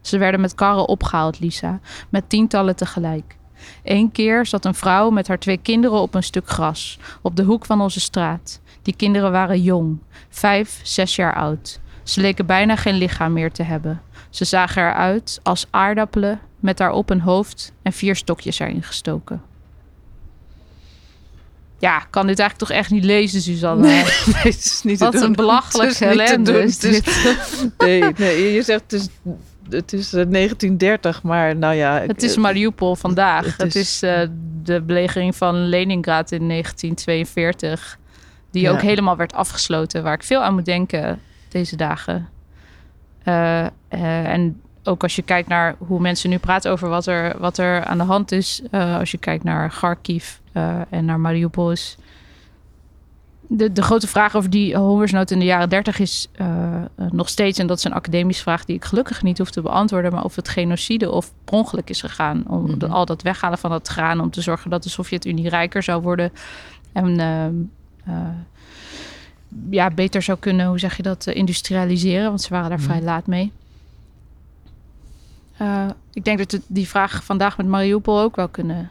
Ze 0.00 0.18
werden 0.18 0.40
met 0.40 0.54
karren 0.54 0.88
opgehaald, 0.88 1.40
Lisa, 1.40 1.80
met 2.08 2.28
tientallen 2.28 2.76
tegelijk. 2.76 3.36
Eén 3.82 4.12
keer 4.12 4.46
zat 4.46 4.64
een 4.64 4.74
vrouw 4.74 5.10
met 5.10 5.28
haar 5.28 5.38
twee 5.38 5.56
kinderen 5.56 6.00
op 6.00 6.14
een 6.14 6.22
stuk 6.22 6.48
gras, 6.48 6.98
op 7.22 7.36
de 7.36 7.42
hoek 7.42 7.64
van 7.64 7.80
onze 7.80 8.00
straat. 8.00 8.60
Die 8.82 8.96
kinderen 8.96 9.32
waren 9.32 9.62
jong, 9.62 9.98
vijf, 10.28 10.80
zes 10.82 11.16
jaar 11.16 11.34
oud. 11.34 11.80
Ze 12.04 12.20
leken 12.20 12.46
bijna 12.46 12.76
geen 12.76 12.94
lichaam 12.94 13.32
meer 13.32 13.52
te 13.52 13.62
hebben. 13.62 14.02
Ze 14.30 14.44
zagen 14.44 14.82
eruit 14.82 15.40
als 15.42 15.66
aardappelen 15.70 16.40
met 16.60 16.76
daarop 16.76 17.10
een 17.10 17.20
hoofd 17.20 17.72
en 17.82 17.92
vier 17.92 18.16
stokjes 18.16 18.58
erin 18.58 18.82
gestoken. 18.82 19.42
Ja, 21.78 21.98
kan 21.98 22.26
dit 22.26 22.38
eigenlijk 22.38 22.70
toch 22.70 22.78
echt 22.78 22.90
niet 22.90 23.04
lezen, 23.04 23.40
Suzanne? 23.40 23.86
Nee, 23.86 24.04
het 24.36 24.64
is 24.64 24.80
niet 24.82 24.98
Wat 24.98 25.14
een 25.14 25.32
belachelijk 25.32 26.00
ellende 26.00 26.62
is 26.62 26.78
dit. 26.78 27.32
Nee, 27.78 28.02
nee, 28.16 28.52
je 28.52 28.62
zegt 28.62 28.82
het 28.90 28.92
is, 28.92 29.08
het 29.68 29.92
is 29.92 30.10
1930, 30.10 31.22
maar 31.22 31.56
nou 31.56 31.74
ja... 31.74 32.00
Het 32.06 32.22
is 32.22 32.36
Mariupol 32.36 32.94
vandaag. 32.94 33.56
Het, 33.56 33.74
is, 33.74 34.02
uh, 34.02 34.20
de 34.62 34.80
belegering 34.80 35.36
van 35.36 35.68
Leningrad 35.68 36.32
in 36.32 36.48
1942. 36.48 37.98
Die 38.50 38.62
ja. 38.62 38.70
ook 38.70 38.80
helemaal 38.80 39.16
werd 39.16 39.32
afgesloten. 39.32 40.02
Waar 40.02 40.14
ik 40.14 40.22
veel 40.22 40.42
aan 40.42 40.54
moet 40.54 40.64
denken 40.64 41.20
deze 41.54 41.76
dagen. 41.76 42.28
Uh, 43.24 43.66
uh, 43.90 44.28
en 44.28 44.60
ook 44.82 45.02
als 45.02 45.16
je 45.16 45.22
kijkt 45.22 45.48
naar 45.48 45.74
hoe 45.78 46.00
mensen 46.00 46.30
nu 46.30 46.38
praten 46.38 46.70
over 46.70 46.88
wat 46.88 47.06
er, 47.06 47.38
wat 47.38 47.58
er 47.58 47.84
aan 47.84 47.98
de 47.98 48.04
hand 48.04 48.32
is. 48.32 48.62
Uh, 48.70 48.98
als 48.98 49.10
je 49.10 49.18
kijkt 49.18 49.44
naar 49.44 49.68
Kharkiv 49.68 50.38
en 50.90 51.04
naar 51.04 51.20
Mariupol 51.20 51.72
is... 51.72 51.96
De, 53.48 53.72
de 53.72 53.82
grote 53.82 54.06
vraag 54.06 54.36
over 54.36 54.50
die 54.50 54.76
hongersnood 54.76 55.30
in 55.30 55.38
de 55.38 55.44
jaren 55.44 55.68
30 55.68 55.98
is 55.98 56.28
uh, 56.40 56.82
nog 57.10 57.28
steeds... 57.28 57.58
en 57.58 57.66
dat 57.66 57.78
is 57.78 57.84
een 57.84 57.92
academische 57.92 58.42
vraag 58.42 58.64
die 58.64 58.76
ik 58.76 58.84
gelukkig 58.84 59.22
niet 59.22 59.38
hoef 59.38 59.50
te 59.50 59.62
beantwoorden... 59.62 60.12
maar 60.12 60.24
of 60.24 60.36
het 60.36 60.48
genocide 60.48 61.10
of 61.10 61.32
per 61.44 61.54
ongeluk 61.54 61.90
is 61.90 62.00
gegaan. 62.00 62.44
Om 62.48 62.60
mm 62.60 62.74
-hmm. 62.78 62.92
al 62.92 63.04
dat 63.04 63.22
weghalen 63.22 63.58
van 63.58 63.70
dat 63.70 63.88
graan... 63.88 64.20
om 64.20 64.30
te 64.30 64.40
zorgen 64.40 64.70
dat 64.70 64.82
de 64.82 64.88
Sovjet-Unie 64.88 65.48
rijker 65.48 65.82
zou 65.82 66.02
worden... 66.02 66.32
en 66.92 67.70
ja, 69.70 69.90
beter 69.90 70.22
zou 70.22 70.38
kunnen, 70.38 70.66
hoe 70.66 70.78
zeg 70.78 70.96
je 70.96 71.02
dat, 71.02 71.26
industrialiseren. 71.26 72.28
Want 72.28 72.42
ze 72.42 72.48
waren 72.48 72.68
daar 72.68 72.78
mm 72.78 72.84
-hmm. 72.84 72.94
vrij 72.94 73.04
laat 73.04 73.26
mee. 73.26 73.52
Uh, 75.60 75.86
ik 76.12 76.24
denk 76.24 76.38
dat 76.38 76.52
we 76.52 76.60
die 76.66 76.88
vraag 76.88 77.24
vandaag 77.24 77.56
met 77.56 77.66
Mariupol 77.66 78.20
ook 78.20 78.36
wel 78.36 78.48
kunnen 78.48 78.90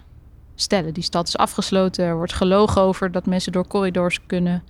stellen. 0.56 0.93
Die 0.93 1.04
stad 1.04 1.28
is 1.28 1.38
afgesloten, 1.38 2.06
er 2.06 2.15
wordt 2.15 2.34
gelogen 2.34 2.82
over 2.82 3.12
dat 3.12 3.26
mensen 3.26 3.52
door 3.52 3.67
corridors 3.67 4.19
kunnen. 4.26 4.63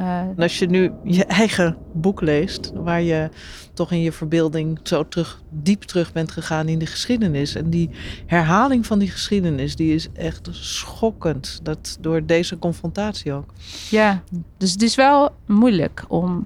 Uh, 0.00 0.22
als 0.36 0.58
je 0.58 0.66
nu 0.66 0.92
je 1.04 1.24
eigen 1.42 1.76
boek 1.92 2.20
leest, 2.20 2.72
waar 2.74 3.02
je 3.02 3.28
toch 3.72 3.92
in 3.92 4.00
je 4.00 4.12
verbeelding 4.12 4.80
zo 4.82 5.08
terug, 5.08 5.42
diep 5.50 5.82
terug 5.82 6.12
bent 6.12 6.30
gegaan 6.30 6.68
in 6.68 6.78
de 6.78 6.86
geschiedenis. 6.86 7.54
En 7.54 7.70
die 7.70 7.90
herhaling 8.26 8.86
van 8.86 8.98
die 8.98 9.10
geschiedenis, 9.10 9.76
die 9.76 9.94
is 9.94 10.08
echt 10.12 10.48
schokkend. 10.50 11.60
Dat 11.62 11.98
door 12.00 12.26
deze 12.26 12.58
confrontatie 12.58 13.32
ook. 13.32 13.52
Ja, 13.90 14.22
dus 14.58 14.72
het 14.72 14.82
is 14.82 14.94
wel 14.94 15.30
moeilijk 15.46 16.04
om 16.08 16.44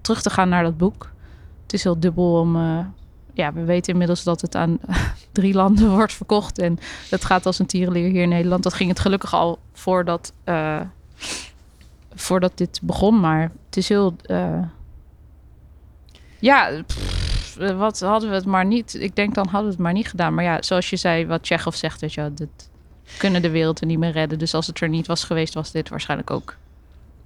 terug 0.00 0.22
te 0.22 0.30
gaan 0.30 0.48
naar 0.48 0.62
dat 0.62 0.76
boek. 0.76 1.10
Het 1.62 1.72
is 1.72 1.84
heel 1.84 2.00
dubbel 2.00 2.40
om. 2.40 2.56
Uh, 2.56 2.78
ja, 3.32 3.52
we 3.52 3.64
weten 3.64 3.92
inmiddels 3.92 4.24
dat 4.24 4.40
het 4.40 4.54
aan 4.54 4.78
drie 5.32 5.54
landen 5.54 5.90
wordt 5.90 6.12
verkocht. 6.12 6.58
En 6.58 6.78
dat 7.10 7.24
gaat 7.24 7.46
als 7.46 7.58
een 7.58 7.66
tierenleer 7.66 8.10
hier 8.10 8.22
in 8.22 8.28
Nederland. 8.28 8.62
Dat 8.62 8.74
ging 8.74 8.88
het 8.88 9.00
gelukkig 9.00 9.34
al 9.34 9.58
voordat, 9.72 10.32
uh, 10.44 10.80
voordat 12.16 12.52
dit 12.54 12.80
begon. 12.82 13.20
Maar 13.20 13.52
het 13.66 13.76
is 13.76 13.88
heel. 13.88 14.16
Uh, 14.26 14.62
ja, 16.38 16.82
pff, 16.86 17.56
wat 17.76 18.00
hadden 18.00 18.28
we 18.28 18.34
het 18.34 18.44
maar 18.44 18.66
niet. 18.66 18.94
Ik 19.00 19.16
denk 19.16 19.34
dan 19.34 19.44
hadden 19.44 19.64
we 19.64 19.74
het 19.74 19.82
maar 19.82 19.92
niet 19.92 20.08
gedaan. 20.08 20.34
Maar 20.34 20.44
ja, 20.44 20.62
zoals 20.62 20.90
je 20.90 20.96
zei, 20.96 21.26
wat 21.26 21.42
Tsjechov 21.42 21.74
zegt, 21.74 22.00
dat 22.00 22.14
je, 22.14 22.30
dit 22.34 22.70
kunnen 23.18 23.42
de 23.42 23.50
wereld 23.50 23.80
er 23.80 23.86
niet 23.86 23.98
meer 23.98 24.10
redden. 24.10 24.38
Dus 24.38 24.54
als 24.54 24.66
het 24.66 24.80
er 24.80 24.88
niet 24.88 25.06
was 25.06 25.24
geweest, 25.24 25.54
was 25.54 25.70
dit 25.70 25.88
waarschijnlijk 25.88 26.30
ook 26.30 26.56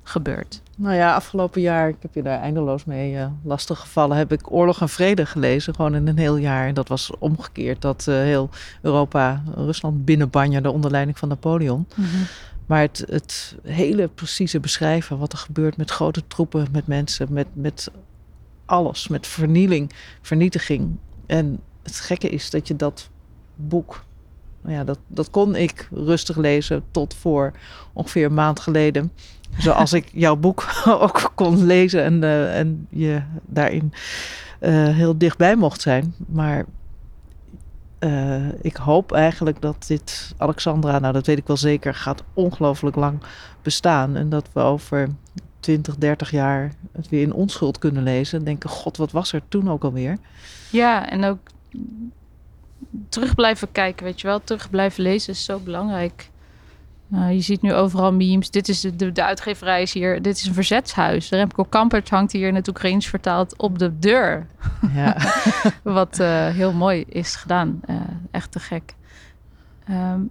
gebeurt? 0.03 0.62
Nou 0.76 0.94
ja, 0.94 1.14
afgelopen 1.14 1.61
jaar, 1.61 1.88
ik 1.88 1.96
heb 2.00 2.14
je 2.14 2.22
daar 2.22 2.40
eindeloos 2.40 2.85
mee 2.85 3.14
uh, 3.14 3.26
lastig 3.42 3.79
gevallen, 3.79 4.16
heb 4.16 4.33
ik 4.33 4.53
Oorlog 4.53 4.81
en 4.81 4.88
Vrede 4.88 5.26
gelezen, 5.26 5.74
gewoon 5.74 5.94
in 5.94 6.09
een 6.09 6.18
heel 6.18 6.37
jaar. 6.37 6.66
En 6.66 6.74
dat 6.74 6.88
was 6.88 7.11
omgekeerd, 7.18 7.83
dat 7.83 8.07
uh, 8.09 8.14
heel 8.14 8.50
Europa 8.83 9.42
Rusland 9.55 10.05
binnenbanjerde 10.05 10.70
onder 10.70 10.90
leiding 10.90 11.18
van 11.18 11.29
Napoleon. 11.29 11.87
Mm 11.94 12.05
-hmm. 12.05 12.26
Maar 12.70 12.80
het, 12.80 13.04
het 13.09 13.56
hele 13.62 14.09
precieze 14.09 14.61
beschrijven 14.61 15.18
wat 15.18 15.33
er 15.33 15.38
gebeurt 15.38 15.76
met 15.76 15.90
grote 15.90 16.26
troepen, 16.26 16.66
met 16.72 16.87
mensen, 16.87 17.33
met, 17.33 17.46
met 17.52 17.90
alles, 18.64 19.09
met 19.09 19.26
vernieling, 19.26 19.92
vernietiging. 20.22 20.96
En 21.26 21.61
het 21.83 21.94
gekke 21.94 22.28
is 22.28 22.50
dat 22.50 22.68
je 22.68 22.76
dat 22.76 23.09
boek, 23.54 24.04
nou 24.61 24.74
ja, 24.74 24.85
dat, 24.85 24.98
dat 25.06 25.30
kon 25.30 25.56
ik 25.56 25.88
rustig 25.92 26.37
lezen 26.37 26.83
tot 26.90 27.14
voor 27.14 27.52
ongeveer 27.92 28.24
een 28.24 28.35
maand 28.35 28.61
geleden. 28.61 29.12
Zoals 29.59 29.92
ik 29.92 30.09
jouw 30.12 30.37
boek 30.37 30.66
ook 31.04 31.33
kon 31.35 31.64
lezen 31.64 32.04
en, 32.04 32.22
uh, 32.22 32.59
en 32.59 32.87
je 32.90 33.22
daarin 33.46 33.92
uh, 34.61 34.88
heel 34.88 35.18
dichtbij 35.18 35.56
mocht 35.56 35.80
zijn. 35.80 36.14
Maar 36.26 36.64
uh, 38.00 38.48
ik 38.60 38.76
hoop 38.76 39.12
eigenlijk 39.12 39.60
dat 39.60 39.84
dit 39.86 40.34
Alexandra, 40.36 40.98
nou 40.98 41.12
dat 41.12 41.26
weet 41.26 41.38
ik 41.38 41.46
wel 41.46 41.56
zeker, 41.56 41.94
gaat 41.94 42.22
ongelooflijk 42.34 42.96
lang 42.96 43.20
bestaan. 43.62 44.16
En 44.16 44.28
dat 44.28 44.48
we 44.52 44.60
over 44.60 45.08
20, 45.60 45.96
30 45.96 46.30
jaar 46.30 46.72
het 46.92 47.08
weer 47.08 47.22
in 47.22 47.32
onschuld 47.32 47.78
kunnen 47.78 48.02
lezen. 48.02 48.38
En 48.38 48.44
denken, 48.44 48.70
god, 48.70 48.96
wat 48.96 49.10
was 49.10 49.32
er 49.32 49.42
toen 49.48 49.70
ook 49.70 49.84
alweer? 49.84 50.18
Ja, 50.70 51.08
en 51.08 51.24
ook 51.24 51.38
terug 53.08 53.34
blijven 53.34 53.72
kijken, 53.72 54.04
weet 54.04 54.20
je 54.20 54.26
wel. 54.26 54.44
Terug 54.44 54.70
blijven 54.70 55.02
lezen 55.02 55.32
is 55.32 55.44
zo 55.44 55.58
belangrijk. 55.58 56.30
Uh, 57.12 57.33
je 57.33 57.40
ziet 57.40 57.62
nu 57.62 57.75
overal 57.75 58.12
memes. 58.12 58.51
Dit 58.51 58.68
is 58.68 58.81
de, 58.81 58.96
de, 58.96 59.12
de, 59.12 59.25
uitgeverij 59.25 59.83
is 59.83 59.92
hier. 59.92 60.23
Dit 60.23 60.37
is 60.37 60.46
een 60.46 60.55
verzetshuis. 60.55 61.31
Remco 61.31 61.64
Kampert 61.64 62.11
hangt 62.11 62.33
hier 62.33 62.49
in 62.49 62.55
het 62.55 62.68
Oekraïens 62.68 63.07
vertaald 63.07 63.57
op 63.57 63.79
de 63.79 63.99
deur. 63.99 64.46
Ja. 64.94 65.16
Wat 65.83 66.20
uh, 66.20 66.46
heel 66.46 66.73
mooi 66.73 67.05
is 67.09 67.37
gedaan. 67.37 67.81
Uh, 67.90 67.96
echt 68.31 68.53
te 68.53 68.59
gek. 68.59 68.94
Um, 69.90 70.31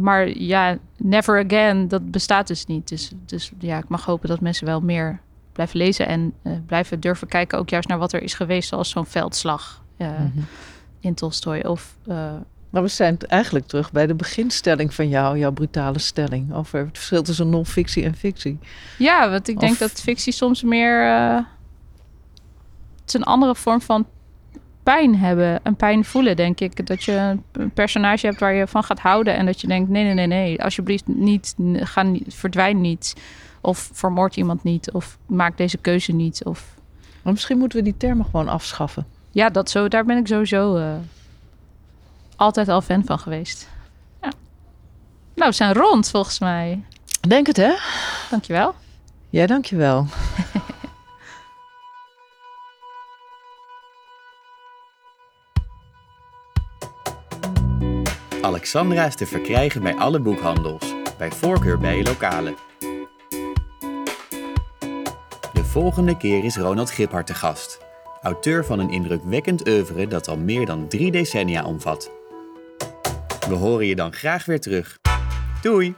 maar 0.00 0.28
ja, 0.28 0.78
never 0.96 1.44
again, 1.44 1.88
dat 1.88 2.10
bestaat 2.10 2.46
dus 2.46 2.66
niet. 2.66 2.88
Dus, 2.88 3.12
dus 3.26 3.52
ja, 3.58 3.78
ik 3.78 3.88
mag 3.88 4.04
hopen 4.04 4.28
dat 4.28 4.40
mensen 4.40 4.66
wel 4.66 4.80
meer 4.80 5.20
blijven 5.52 5.78
lezen 5.78 6.06
en 6.06 6.34
blijven 6.66 7.00
durven 7.00 7.28
kijken, 7.28 7.58
ook 7.58 7.68
juist 7.68 7.88
naar 7.88 7.98
wat 7.98 8.12
er 8.12 8.22
is 8.22 8.34
geweest, 8.34 8.68
zoals 8.68 8.90
zo'n 8.90 9.06
veldslag 9.06 9.82
mm 9.98 10.06
-hmm. 10.06 10.44
in 11.00 11.14
Tolstoy 11.14 11.60
of 11.60 11.96
maar 12.70 12.82
we 12.82 12.88
zijn 12.88 13.18
eigenlijk 13.18 13.66
terug 13.66 13.92
bij 13.92 14.06
de 14.06 14.14
beginstelling 14.14 14.94
van 14.94 15.08
jou, 15.08 15.38
jouw 15.38 15.52
brutale 15.52 15.98
stelling. 15.98 16.54
Over 16.54 16.78
het 16.78 16.96
verschil 16.96 17.22
tussen 17.22 17.48
non-fictie 17.48 18.04
en 18.04 18.14
fictie. 18.14 18.58
Ja, 18.98 19.30
want 19.30 19.48
ik 19.48 19.60
denk 19.60 19.72
of... 19.72 19.78
dat 19.78 20.00
fictie 20.00 20.32
soms 20.32 20.62
meer. 20.62 21.06
Uh, 21.06 21.34
het 23.00 23.06
is 23.06 23.14
een 23.14 23.24
andere 23.24 23.54
vorm 23.54 23.80
van 23.80 24.06
pijn 24.82 25.16
hebben 25.16 25.64
en 25.64 25.76
pijn 25.76 26.04
voelen, 26.04 26.36
denk 26.36 26.60
ik. 26.60 26.86
Dat 26.86 27.04
je 27.04 27.36
een 27.52 27.72
personage 27.72 28.26
hebt 28.26 28.40
waar 28.40 28.54
je 28.54 28.66
van 28.66 28.82
gaat 28.82 29.00
houden 29.00 29.36
en 29.36 29.46
dat 29.46 29.60
je 29.60 29.66
denkt: 29.66 29.90
nee, 29.90 30.04
nee, 30.04 30.14
nee, 30.14 30.26
nee, 30.26 30.62
alsjeblieft 30.62 31.06
niet, 31.06 31.54
ga 31.74 32.02
niet, 32.02 32.34
verdwijn 32.34 32.80
niet. 32.80 33.14
Of 33.60 33.90
vermoord 33.92 34.36
iemand 34.36 34.62
niet, 34.62 34.92
of 34.92 35.18
maak 35.26 35.56
deze 35.56 35.78
keuze 35.78 36.12
niet. 36.12 36.44
Of... 36.44 36.74
Maar 37.22 37.32
misschien 37.32 37.58
moeten 37.58 37.78
we 37.78 37.84
die 37.84 37.96
termen 37.96 38.24
gewoon 38.24 38.48
afschaffen. 38.48 39.06
Ja, 39.30 39.50
dat 39.50 39.70
zo, 39.70 39.88
daar 39.88 40.04
ben 40.04 40.16
ik 40.16 40.26
sowieso. 40.26 40.76
Uh, 40.76 40.92
altijd 42.38 42.68
al 42.68 42.80
fan 42.80 43.04
van 43.04 43.18
geweest. 43.18 43.68
Ja. 44.22 44.32
Nou, 45.34 45.50
we 45.50 45.56
zijn 45.56 45.72
rond 45.72 46.10
volgens 46.10 46.38
mij. 46.38 46.82
Denk 47.28 47.46
het, 47.46 47.56
hè? 47.56 47.72
Dankjewel. 48.30 48.74
Ja, 49.30 49.46
dankjewel. 49.46 50.06
Alexandra 58.42 59.06
is 59.06 59.14
te 59.14 59.26
verkrijgen 59.26 59.82
bij 59.82 59.94
alle 59.94 60.20
boekhandels, 60.20 60.94
bij 61.18 61.30
voorkeur 61.30 61.78
bij 61.78 61.96
je 61.96 62.02
lokale. 62.02 62.54
De 65.52 65.64
volgende 65.64 66.16
keer 66.16 66.44
is 66.44 66.56
Ronald 66.56 66.90
Giphart 66.90 67.26
te 67.26 67.34
gast, 67.34 67.78
auteur 68.22 68.64
van 68.64 68.78
een 68.78 68.90
indrukwekkend 68.90 69.68
oeuvre 69.68 70.06
dat 70.06 70.28
al 70.28 70.36
meer 70.36 70.66
dan 70.66 70.88
drie 70.88 71.10
decennia 71.10 71.64
omvat. 71.64 72.17
We 73.48 73.54
horen 73.54 73.86
je 73.86 73.94
dan 73.94 74.12
graag 74.12 74.44
weer 74.44 74.60
terug. 74.60 74.98
Doei! 75.62 75.94